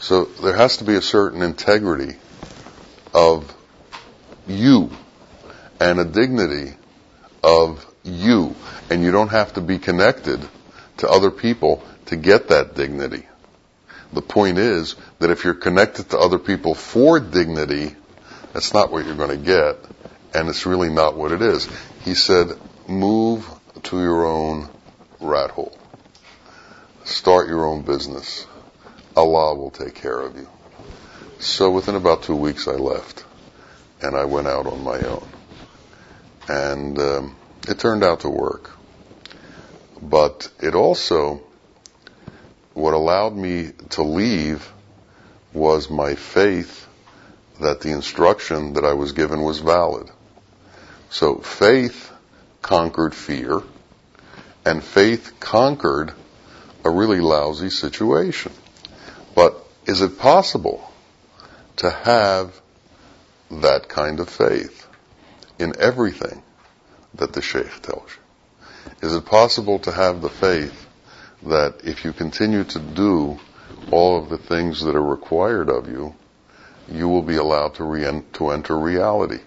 So 0.00 0.24
there 0.24 0.56
has 0.56 0.78
to 0.78 0.84
be 0.84 0.94
a 0.94 1.02
certain 1.02 1.42
integrity 1.42 2.16
of 3.14 3.54
you 4.46 4.90
and 5.80 5.98
a 5.98 6.04
dignity 6.04 6.74
of 7.42 7.84
you. 8.04 8.54
And 8.90 9.02
you 9.02 9.12
don't 9.12 9.30
have 9.30 9.54
to 9.54 9.60
be 9.60 9.78
connected 9.78 10.46
to 10.98 11.08
other 11.08 11.30
people 11.30 11.82
to 12.06 12.16
get 12.16 12.48
that 12.48 12.74
dignity. 12.74 13.26
The 14.12 14.22
point 14.22 14.58
is 14.58 14.96
that 15.18 15.30
if 15.30 15.44
you're 15.44 15.54
connected 15.54 16.10
to 16.10 16.18
other 16.18 16.38
people 16.38 16.74
for 16.74 17.20
dignity, 17.20 17.94
that's 18.52 18.72
not 18.72 18.90
what 18.90 19.04
you're 19.04 19.14
going 19.14 19.30
to 19.30 19.44
get, 19.44 19.76
and 20.34 20.48
it's 20.48 20.64
really 20.64 20.88
not 20.88 21.16
what 21.16 21.32
it 21.32 21.42
is. 21.42 21.68
He 22.04 22.14
said, 22.14 22.48
move 22.88 23.46
to 23.84 24.00
your 24.00 24.26
own 24.26 24.68
rat 25.20 25.50
hole. 25.50 25.76
Start 27.04 27.48
your 27.48 27.64
own 27.64 27.82
business. 27.82 28.46
Allah 29.16 29.54
will 29.54 29.70
take 29.70 29.94
care 29.94 30.20
of 30.20 30.36
you. 30.36 30.48
So 31.40 31.70
within 31.70 31.94
about 31.94 32.22
two 32.22 32.36
weeks 32.36 32.68
I 32.68 32.72
left, 32.72 33.24
and 34.02 34.16
I 34.16 34.24
went 34.24 34.46
out 34.46 34.66
on 34.66 34.82
my 34.82 35.00
own. 35.02 35.28
And 36.48 36.98
um, 36.98 37.36
it 37.68 37.78
turned 37.78 38.04
out 38.04 38.20
to 38.20 38.28
work. 38.28 38.70
But 40.00 40.50
it 40.60 40.74
also, 40.74 41.42
what 42.74 42.94
allowed 42.94 43.36
me 43.36 43.72
to 43.90 44.02
leave 44.02 44.70
was 45.52 45.90
my 45.90 46.14
faith 46.14 46.86
that 47.60 47.80
the 47.80 47.90
instruction 47.90 48.74
that 48.74 48.84
I 48.84 48.92
was 48.92 49.12
given 49.12 49.42
was 49.42 49.58
valid. 49.58 50.08
So 51.10 51.36
faith 51.38 52.12
conquered 52.68 53.14
fear, 53.14 53.62
and 54.62 54.84
faith 54.84 55.40
conquered 55.40 56.12
a 56.84 56.90
really 56.90 57.18
lousy 57.18 57.70
situation. 57.70 58.52
But 59.34 59.56
is 59.86 60.02
it 60.02 60.18
possible 60.18 60.92
to 61.76 61.88
have 61.88 62.60
that 63.50 63.88
kind 63.88 64.20
of 64.20 64.28
faith 64.28 64.86
in 65.58 65.72
everything 65.78 66.42
that 67.14 67.32
the 67.32 67.40
Sheikh 67.40 67.80
tells 67.80 68.10
you? 68.10 68.92
Is 69.08 69.14
it 69.14 69.24
possible 69.24 69.78
to 69.78 69.90
have 69.90 70.20
the 70.20 70.28
faith 70.28 70.86
that 71.44 71.80
if 71.84 72.04
you 72.04 72.12
continue 72.12 72.64
to 72.64 72.78
do 72.78 73.40
all 73.90 74.18
of 74.18 74.28
the 74.28 74.36
things 74.36 74.82
that 74.82 74.94
are 74.94 75.02
required 75.02 75.70
of 75.70 75.88
you, 75.88 76.14
you 76.86 77.08
will 77.08 77.22
be 77.22 77.36
allowed 77.36 77.76
to, 77.76 77.84
re- 77.84 78.22
to 78.34 78.50
enter 78.50 78.78
reality. 78.78 79.40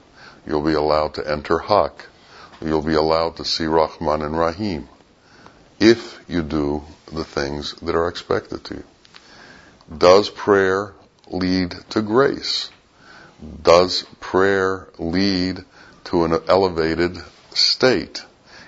You'll 0.47 0.65
be 0.65 0.73
allowed 0.73 1.13
to 1.15 1.31
enter 1.31 1.59
Haq. 1.59 2.07
You'll 2.63 2.83
be 2.83 2.93
allowed 2.93 3.37
to 3.37 3.45
see 3.45 3.65
Rahman 3.65 4.21
and 4.21 4.37
Rahim 4.37 4.87
if 5.79 6.19
you 6.27 6.43
do 6.43 6.83
the 7.11 7.23
things 7.23 7.73
that 7.81 7.95
are 7.95 8.07
expected 8.07 8.63
to 8.65 8.75
you. 8.75 8.83
Does 9.97 10.29
prayer 10.29 10.93
lead 11.27 11.75
to 11.89 12.01
grace? 12.01 12.69
Does 13.63 14.05
prayer 14.19 14.87
lead 14.99 15.65
to 16.05 16.23
an 16.23 16.39
elevated 16.47 17.17
state? 17.49 18.23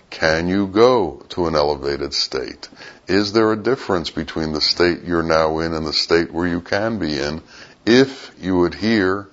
Can 0.09 0.47
you 0.47 0.67
go 0.67 1.23
to 1.29 1.45
an 1.45 1.55
elevated 1.55 2.13
state? 2.13 2.69
Is 3.07 3.33
there 3.33 3.51
a 3.51 3.57
difference 3.57 4.09
between 4.09 4.53
the 4.53 4.61
state 4.61 5.03
you're 5.03 5.23
now 5.23 5.59
in 5.59 5.73
and 5.73 5.85
the 5.85 5.93
state 5.93 6.31
where 6.31 6.47
you 6.47 6.61
can 6.61 6.97
be 6.97 7.19
in 7.19 7.41
if 7.85 8.31
you 8.39 8.65
adhere 8.65 9.27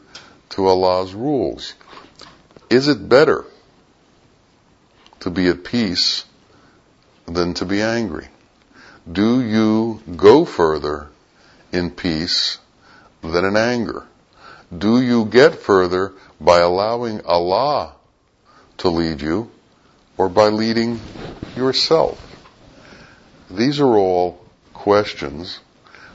to 0.50 0.66
Allah's 0.66 1.14
rules? 1.14 1.74
Is 2.68 2.88
it 2.88 3.08
better 3.08 3.46
to 5.20 5.30
be 5.30 5.48
at 5.48 5.64
peace 5.64 6.24
than 7.26 7.54
to 7.54 7.64
be 7.64 7.82
angry? 7.82 8.28
Do 9.10 9.40
you 9.40 10.02
go 10.16 10.44
further 10.44 11.08
in 11.72 11.90
peace 11.90 12.58
than 13.22 13.44
in 13.44 13.56
anger? 13.56 14.06
Do 14.76 15.00
you 15.00 15.24
get 15.24 15.56
further 15.56 16.12
by 16.40 16.60
allowing 16.60 17.22
Allah 17.24 17.94
to 18.78 18.88
lead 18.88 19.20
you 19.20 19.50
or 20.16 20.28
by 20.28 20.48
leading 20.48 21.00
yourself? 21.56 22.18
These 23.50 23.80
are 23.80 23.96
all 23.96 24.44
questions 24.72 25.58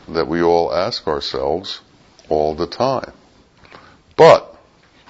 that 0.08 0.28
we 0.28 0.42
all 0.42 0.74
ask 0.74 1.08
ourselves 1.08 1.82
all 2.30 2.56
the 2.56 2.68
time. 2.68 3.12
But 4.16 4.56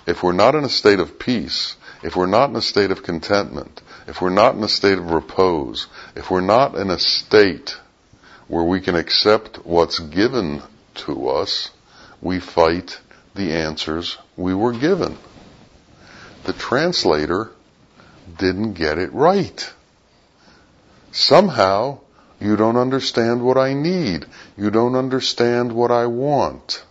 if 0.07 0.23
we're 0.23 0.33
not 0.33 0.55
in 0.55 0.63
a 0.63 0.69
state 0.69 0.99
of 0.99 1.19
peace, 1.19 1.75
if 2.03 2.15
we're 2.15 2.25
not 2.25 2.49
in 2.49 2.55
a 2.55 2.61
state 2.61 2.91
of 2.91 3.03
contentment, 3.03 3.81
if 4.07 4.21
we're 4.21 4.29
not 4.29 4.55
in 4.55 4.63
a 4.63 4.69
state 4.69 4.97
of 4.97 5.11
repose, 5.11 5.87
if 6.15 6.29
we're 6.29 6.41
not 6.41 6.75
in 6.75 6.89
a 6.89 6.99
state 6.99 7.75
where 8.47 8.63
we 8.63 8.79
can 8.81 8.95
accept 8.95 9.65
what's 9.65 9.99
given 9.99 10.61
to 10.93 11.29
us, 11.29 11.71
we 12.21 12.39
fight 12.39 12.99
the 13.33 13.53
answers 13.53 14.17
we 14.37 14.53
were 14.53 14.73
given. 14.73 15.17
The 16.43 16.53
translator 16.53 17.51
didn't 18.37 18.73
get 18.73 18.97
it 18.97 19.11
right. 19.13 19.73
Somehow, 21.11 21.99
you 22.39 22.55
don't 22.55 22.77
understand 22.77 23.43
what 23.43 23.57
I 23.57 23.73
need. 23.73 24.25
You 24.57 24.69
don't 24.69 24.95
understand 24.95 25.73
what 25.73 25.91
I 25.91 26.05
want. 26.05 26.83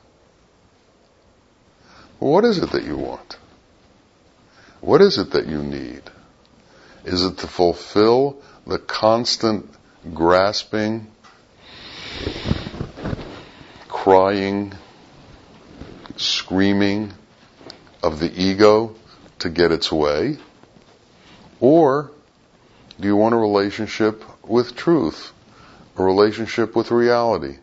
What 2.18 2.44
is 2.44 2.58
it 2.58 2.70
that 2.72 2.84
you 2.84 2.96
want? 2.96 3.36
What 4.80 5.00
is 5.00 5.18
it 5.18 5.30
that 5.32 5.46
you 5.46 5.62
need? 5.62 6.02
Is 7.04 7.24
it 7.24 7.38
to 7.38 7.46
fulfill 7.46 8.42
the 8.66 8.78
constant 8.78 9.68
grasping, 10.14 11.06
crying, 13.88 14.72
screaming 16.16 17.12
of 18.02 18.20
the 18.20 18.32
ego 18.32 18.94
to 19.40 19.50
get 19.50 19.72
its 19.72 19.92
way? 19.92 20.38
Or 21.60 22.10
do 22.98 23.08
you 23.08 23.16
want 23.16 23.34
a 23.34 23.38
relationship 23.38 24.22
with 24.46 24.74
truth, 24.74 25.32
a 25.96 26.02
relationship 26.02 26.74
with 26.74 26.90
reality? 26.90 27.58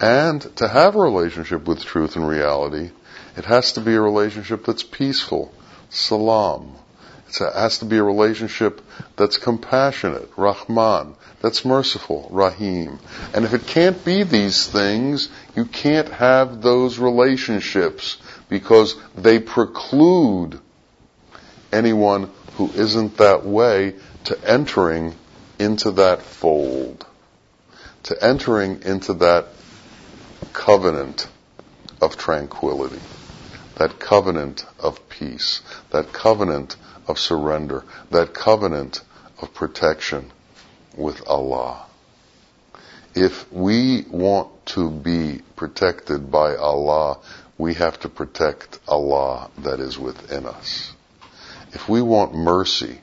And 0.00 0.40
to 0.56 0.68
have 0.68 0.94
a 0.94 1.00
relationship 1.00 1.66
with 1.66 1.84
truth 1.84 2.16
and 2.16 2.26
reality, 2.26 2.90
it 3.36 3.44
has 3.44 3.72
to 3.72 3.80
be 3.80 3.94
a 3.94 4.00
relationship 4.00 4.64
that's 4.64 4.82
peaceful, 4.82 5.52
salam. 5.90 6.76
It 7.28 7.52
has 7.52 7.78
to 7.78 7.84
be 7.84 7.98
a 7.98 8.02
relationship 8.02 8.80
that's 9.16 9.36
compassionate, 9.36 10.30
Rahman, 10.36 11.14
that's 11.42 11.64
merciful, 11.64 12.28
Rahim. 12.30 12.98
And 13.34 13.44
if 13.44 13.52
it 13.52 13.66
can't 13.66 14.02
be 14.04 14.22
these 14.22 14.66
things, 14.66 15.28
you 15.54 15.66
can't 15.66 16.08
have 16.08 16.62
those 16.62 16.98
relationships 16.98 18.16
because 18.48 18.96
they 19.14 19.38
preclude 19.38 20.58
anyone 21.72 22.30
who 22.56 22.70
isn't 22.70 23.18
that 23.18 23.44
way 23.44 23.94
to 24.24 24.50
entering 24.50 25.14
into 25.58 25.92
that 25.92 26.22
fold, 26.22 27.06
to 28.04 28.24
entering 28.24 28.82
into 28.82 29.12
that 29.14 29.48
covenant 30.52 31.28
of 32.00 32.16
tranquility, 32.16 33.00
that 33.76 33.98
covenant 33.98 34.64
of 34.78 35.08
peace, 35.08 35.60
that 35.90 36.12
covenant 36.12 36.76
of 37.08 37.18
surrender, 37.18 37.84
that 38.10 38.34
covenant 38.34 39.00
of 39.40 39.52
protection 39.54 40.30
with 40.96 41.26
Allah. 41.26 41.86
If 43.14 43.50
we 43.52 44.04
want 44.10 44.66
to 44.66 44.90
be 44.90 45.40
protected 45.56 46.30
by 46.30 46.56
Allah, 46.56 47.18
we 47.56 47.74
have 47.74 47.98
to 48.00 48.08
protect 48.08 48.78
Allah 48.86 49.50
that 49.58 49.80
is 49.80 49.98
within 49.98 50.46
us. 50.46 50.92
If 51.72 51.88
we 51.88 52.00
want 52.00 52.34
mercy 52.34 53.00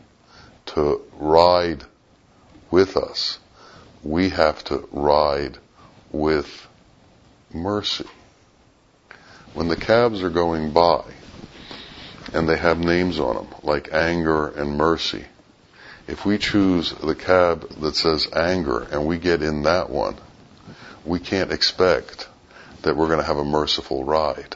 to 0.67 1.01
ride 1.17 1.83
with 2.71 2.97
us, 2.97 3.39
we 4.03 4.29
have 4.29 4.63
to 4.65 4.87
ride 4.91 5.57
with 6.11 6.67
mercy. 7.53 8.05
When 9.53 9.67
the 9.67 9.75
cabs 9.75 10.21
are 10.21 10.29
going 10.29 10.71
by, 10.71 11.03
and 12.33 12.47
they 12.47 12.57
have 12.57 12.79
names 12.79 13.19
on 13.19 13.35
them, 13.35 13.47
like 13.63 13.93
anger 13.93 14.47
and 14.47 14.77
mercy. 14.77 15.25
If 16.07 16.25
we 16.25 16.37
choose 16.37 16.91
the 16.91 17.15
cab 17.15 17.69
that 17.81 17.95
says 17.95 18.27
anger 18.33 18.87
and 18.91 19.05
we 19.05 19.17
get 19.17 19.41
in 19.41 19.63
that 19.63 19.89
one, 19.89 20.17
we 21.03 21.19
can't 21.19 21.51
expect 21.51 22.27
that 22.83 22.95
we're 22.95 23.07
going 23.07 23.19
to 23.19 23.25
have 23.25 23.37
a 23.37 23.43
merciful 23.43 24.03
ride. 24.03 24.55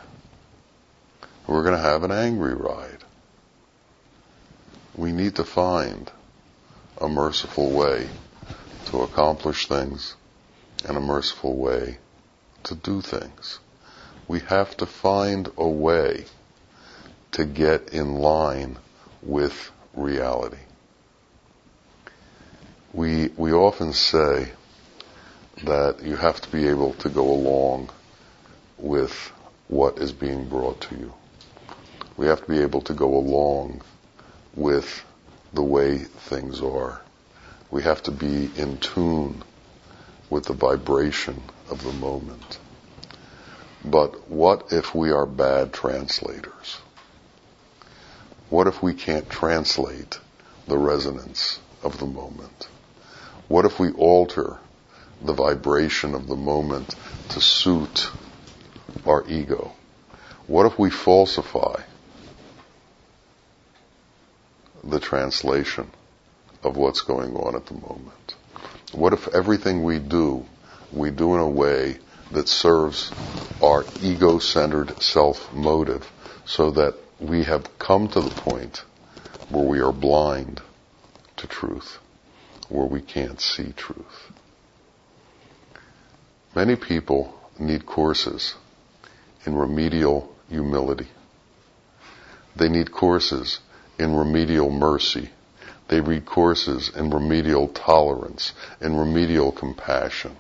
We're 1.48 1.64
going 1.64 1.76
to 1.76 1.82
have 1.82 2.04
an 2.04 2.12
angry 2.12 2.54
ride. 2.54 3.04
We 4.96 5.12
need 5.12 5.36
to 5.38 5.44
find 5.44 6.12
a 7.00 7.08
merciful 7.08 7.72
way 7.72 8.08
to 8.88 9.02
accomplish 9.02 9.68
things 9.68 10.16
and 10.88 10.98
a 10.98 11.02
merciful 11.02 11.56
way 11.56 11.98
to 12.64 12.76
do 12.76 13.02
things. 13.02 13.60
We 14.28 14.42
have 14.42 14.78
to 14.78 14.86
find 14.86 15.50
a 15.58 15.68
way 15.68 16.26
to 17.32 17.46
get 17.46 17.90
in 17.90 18.16
line 18.16 18.78
with 19.22 19.72
reality. 19.94 20.58
We, 22.94 23.30
we 23.38 23.54
often 23.54 23.94
say 23.94 24.52
that 25.64 26.02
you 26.02 26.16
have 26.16 26.42
to 26.42 26.52
be 26.52 26.68
able 26.68 26.94
to 26.96 27.10
go 27.10 27.30
along 27.30 27.90
with 28.78 29.14
what 29.68 30.00
is 30.00 30.12
being 30.12 30.48
brought 30.50 30.82
to 30.82 30.96
you. 30.96 31.14
We 32.18 32.28
have 32.28 32.42
to 32.42 32.48
be 32.48 32.60
able 32.60 32.82
to 32.82 32.94
go 32.94 33.16
along 33.16 33.82
with 34.56 35.04
the 35.54 35.64
way 35.64 36.00
things 36.00 36.62
are. 36.62 37.02
We 37.72 37.84
have 37.84 38.02
to 38.04 38.12
be 38.12 38.50
in 38.58 38.78
tune 38.80 39.44
with 40.30 40.46
the 40.46 40.54
vibration 40.54 41.42
of 41.70 41.84
the 41.84 41.94
moment. 41.94 42.60
But 43.86 44.30
what 44.30 44.74
if 44.74 44.94
we 44.94 45.12
are 45.12 45.26
bad 45.26 45.72
translators? 45.74 46.79
What 48.50 48.68
if 48.68 48.82
we 48.82 48.94
can't 48.94 49.30
translate 49.30 50.20
the 50.68 50.78
resonance 50.78 51.60
of 51.84 52.00
the 52.00 52.06
moment? 52.06 52.68
What 53.48 53.66
if 53.66 53.80
we 53.80 53.92
alter 53.92 54.58
the 55.22 55.34
vibration 55.34 56.16
of 56.16 56.28
the 56.28 56.36
moment 56.36 56.96
to 57.30 57.42
suit 57.42 58.10
our 59.06 59.24
ego? 59.28 59.74
What 60.48 60.66
if 60.66 60.80
we 60.80 60.90
falsify 60.90 61.82
the 64.84 65.00
translation 65.00 65.92
of 66.64 66.76
what's 66.76 67.02
going 67.02 67.36
on 67.36 67.56
at 67.56 67.68
the 67.68 67.76
moment? 67.76 68.36
What 68.92 69.14
if 69.14 69.28
everything 69.28 69.84
we 69.84 70.00
do, 70.00 70.46
we 70.92 71.12
do 71.12 71.36
in 71.36 71.40
a 71.40 71.48
way 71.48 71.98
that 72.32 72.50
serves 72.50 73.12
our 73.62 73.86
ego-centered 74.02 75.02
self-motive 75.02 76.12
so 76.46 76.72
that 76.72 76.96
we 77.20 77.44
have 77.44 77.78
come 77.78 78.08
to 78.08 78.22
the 78.22 78.30
point 78.30 78.84
where 79.50 79.66
we 79.66 79.80
are 79.80 79.92
blind 79.92 80.62
to 81.38 81.48
truth, 81.48 81.98
where 82.70 82.86
we 82.86 83.02
can't 83.02 83.42
see 83.42 83.74
truth. 83.74 84.32
Many 86.56 86.76
people 86.76 87.34
need 87.60 87.86
courses 87.86 88.56
in 89.46 89.56
remedial 89.56 90.34
humility. 90.50 91.08
They 92.56 92.70
need 92.70 92.92
courses 92.92 93.60
in 93.98 94.16
remedial 94.16 94.70
mercy. 94.70 95.30
They 95.88 96.02
read 96.02 96.26
courses 96.26 96.90
in 96.96 97.10
remedial 97.10 97.68
tolerance 97.68 98.54
and 98.80 99.00
remedial 99.00 99.52
compassion 99.52 100.36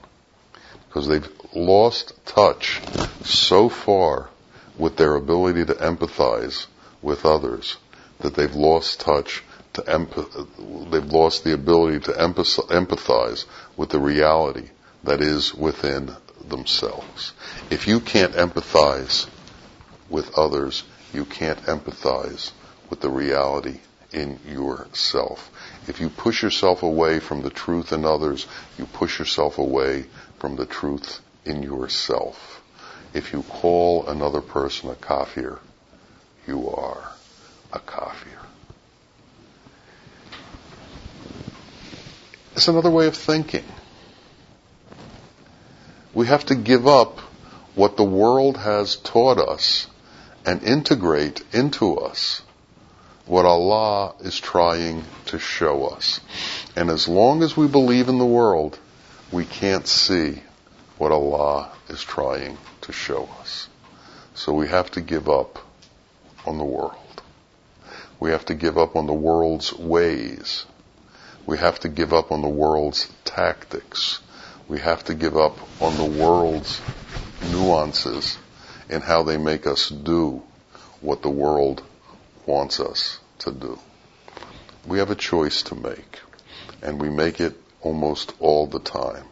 because 0.87 1.07
they've 1.07 1.29
lost 1.53 2.13
touch 2.25 2.81
so 3.23 3.69
far 3.69 4.29
with 4.77 4.95
their 4.97 5.15
ability 5.15 5.65
to 5.65 5.73
empathize 5.73 6.65
with 7.01 7.25
others 7.25 7.77
that 8.19 8.35
they've 8.35 8.55
lost 8.55 8.99
touch 8.99 9.43
to 9.73 9.81
empath- 9.83 10.91
they've 10.91 11.11
lost 11.11 11.43
the 11.43 11.53
ability 11.53 11.99
to 11.99 12.11
empathize 12.11 13.45
with 13.77 13.89
the 13.89 13.99
reality 13.99 14.69
that 15.03 15.21
is 15.21 15.53
within 15.53 16.15
themselves. 16.47 17.33
If 17.69 17.87
you 17.87 17.99
can't 17.99 18.33
empathize 18.33 19.27
with 20.09 20.37
others, 20.37 20.83
you 21.13 21.25
can't 21.25 21.61
empathize 21.63 22.51
with 22.89 23.01
the 23.01 23.09
reality 23.09 23.79
in 24.11 24.39
yourself. 24.47 25.51
If 25.87 26.01
you 26.01 26.09
push 26.09 26.41
yourself 26.41 26.83
away 26.83 27.19
from 27.19 27.43
the 27.43 27.51
truth 27.51 27.93
in 27.93 28.05
others, 28.05 28.47
you 28.77 28.85
push 28.85 29.19
yourself 29.19 29.57
away 29.57 30.05
from 30.39 30.55
the 30.55 30.65
truth 30.65 31.21
in 31.45 31.63
yourself 31.63 32.59
if 33.13 33.33
you 33.33 33.43
call 33.43 34.07
another 34.07 34.41
person 34.41 34.89
a 34.89 34.95
kafir, 34.95 35.59
you 36.49 36.67
are 36.67 37.13
a 37.71 37.79
kafir. 37.79 38.39
It's 42.55 42.67
another 42.67 42.89
way 42.89 43.05
of 43.05 43.15
thinking. 43.15 43.63
We 46.15 46.25
have 46.25 46.45
to 46.47 46.55
give 46.55 46.87
up 46.87 47.19
what 47.75 47.97
the 47.97 48.03
world 48.03 48.57
has 48.57 48.95
taught 48.95 49.37
us 49.37 49.85
and 50.43 50.63
integrate 50.63 51.43
into 51.53 51.97
us 51.97 52.41
what 53.27 53.45
Allah 53.45 54.15
is 54.21 54.39
trying 54.39 55.03
to 55.27 55.37
show 55.37 55.85
us. 55.85 56.19
And 56.75 56.89
as 56.89 57.07
long 57.07 57.43
as 57.43 57.55
we 57.55 57.67
believe 57.67 58.09
in 58.09 58.17
the 58.17 58.25
world, 58.25 58.79
we 59.31 59.45
can't 59.45 59.87
see 59.87 60.41
what 60.97 61.11
Allah 61.11 61.71
is 61.89 62.01
trying 62.01 62.57
to 62.81 62.91
show 62.91 63.29
us. 63.39 63.69
So 64.33 64.51
we 64.53 64.67
have 64.67 64.89
to 64.91 65.01
give 65.01 65.29
up 65.29 65.59
on 66.49 66.57
the 66.57 66.63
world. 66.63 67.21
We 68.19 68.31
have 68.31 68.45
to 68.45 68.55
give 68.55 68.77
up 68.77 68.95
on 68.95 69.05
the 69.05 69.13
world's 69.13 69.71
ways. 69.71 70.65
We 71.45 71.57
have 71.59 71.79
to 71.81 71.89
give 71.89 72.11
up 72.11 72.31
on 72.31 72.41
the 72.41 72.49
world's 72.49 73.09
tactics. 73.23 74.19
We 74.67 74.79
have 74.79 75.03
to 75.05 75.13
give 75.13 75.37
up 75.37 75.57
on 75.81 75.95
the 75.95 76.19
world's 76.21 76.81
nuances 77.51 78.37
and 78.89 79.03
how 79.03 79.23
they 79.23 79.37
make 79.37 79.67
us 79.67 79.89
do 79.89 80.41
what 81.01 81.21
the 81.21 81.29
world 81.29 81.83
wants 82.45 82.79
us 82.79 83.19
to 83.39 83.51
do. 83.51 83.79
We 84.87 84.97
have 84.97 85.11
a 85.11 85.15
choice 85.15 85.63
to 85.63 85.75
make, 85.75 86.19
and 86.81 86.99
we 86.99 87.09
make 87.09 87.39
it 87.39 87.55
almost 87.81 88.33
all 88.39 88.65
the 88.65 88.79
time. 88.79 89.25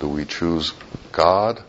Do 0.00 0.08
we 0.08 0.24
choose 0.24 0.72
God 1.12 1.62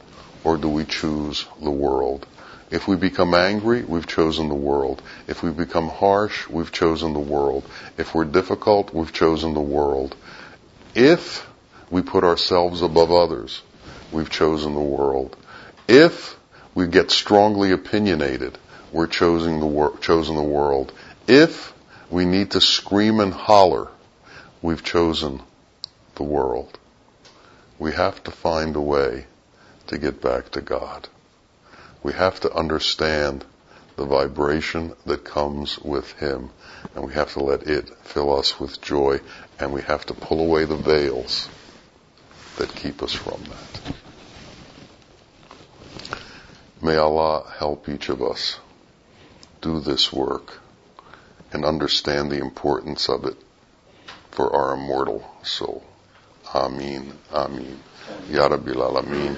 or 0.44 0.58
do 0.58 0.70
we 0.70 0.86
choose 0.86 1.46
the 1.62 1.72
world? 1.72 2.26
If 2.72 2.88
we 2.88 2.96
become 2.96 3.36
angry, 3.36 3.84
we've 3.84 4.08
chosen 4.08 4.50
the 4.50 4.56
world. 4.56 5.02
If 5.28 5.44
we 5.44 5.52
become 5.52 5.88
harsh, 5.88 6.48
we've 6.50 6.72
chosen 6.72 7.14
the 7.14 7.20
world. 7.20 7.64
If 7.98 8.16
we're 8.16 8.26
difficult, 8.26 8.94
we've 8.94 9.14
chosen 9.14 9.54
the 9.54 9.62
world. 9.62 10.16
If 10.96 11.48
we 11.92 12.02
put 12.02 12.24
ourselves 12.24 12.82
above 12.82 13.12
others, 13.12 13.62
we've 14.12 14.30
chosen 14.30 14.74
the 14.74 14.80
world. 14.80 15.38
If 15.88 16.38
we 16.74 16.88
get 16.88 17.12
strongly 17.12 17.72
opinionated, 17.72 18.58
we're 18.92 19.08
choosing 19.08 19.60
the 19.60 19.68
wor- 19.68 19.98
chosen 20.00 20.36
the 20.36 20.44
world. 20.44 20.92
If 21.28 21.74
we 22.10 22.26
need 22.26 22.52
to 22.52 22.62
scream 22.62 23.20
and 23.20 23.34
holler, 23.34 23.90
we've 24.62 24.84
chosen 24.84 25.42
the 26.16 26.24
world. 26.24 26.80
We 27.78 27.92
have 27.92 28.24
to 28.24 28.32
find 28.32 28.76
a 28.76 28.82
way 28.82 29.28
to 29.88 29.98
get 29.98 30.22
back 30.22 30.50
to 30.52 30.62
God. 30.62 31.08
We 32.06 32.14
have 32.14 32.40
to 32.42 32.54
understand 32.54 33.44
the 33.96 34.06
vibration 34.06 34.94
that 35.08 35.24
comes 35.26 35.80
with 35.80 36.12
Him, 36.20 36.52
and 36.94 37.04
we 37.04 37.16
have 37.16 37.34
to 37.34 37.40
let 37.40 37.64
it 37.64 37.90
fill 38.04 38.38
us 38.38 38.60
with 38.60 38.80
joy, 38.80 39.22
and 39.60 39.74
we 39.74 39.82
have 39.82 40.06
to 40.06 40.14
pull 40.14 40.40
away 40.40 40.66
the 40.66 40.76
veils 40.76 41.50
that 42.58 42.76
keep 42.76 43.02
us 43.02 43.12
from 43.12 43.42
that. 43.46 43.96
May 46.80 46.96
Allah 46.96 47.52
help 47.58 47.90
each 47.90 48.10
of 48.10 48.22
us 48.22 48.60
do 49.62 49.80
this 49.80 50.14
work 50.14 50.60
and 51.52 51.66
understand 51.66 52.32
the 52.32 52.38
importance 52.38 53.10
of 53.10 53.26
it 53.26 53.38
for 54.30 54.56
our 54.56 54.76
immortal 54.76 55.28
soul. 55.42 55.84
Ameen. 56.54 57.14
Ameen. 57.32 57.80
Ya 58.30 58.48
Rabbil 58.48 58.76
Alameen. 58.76 59.38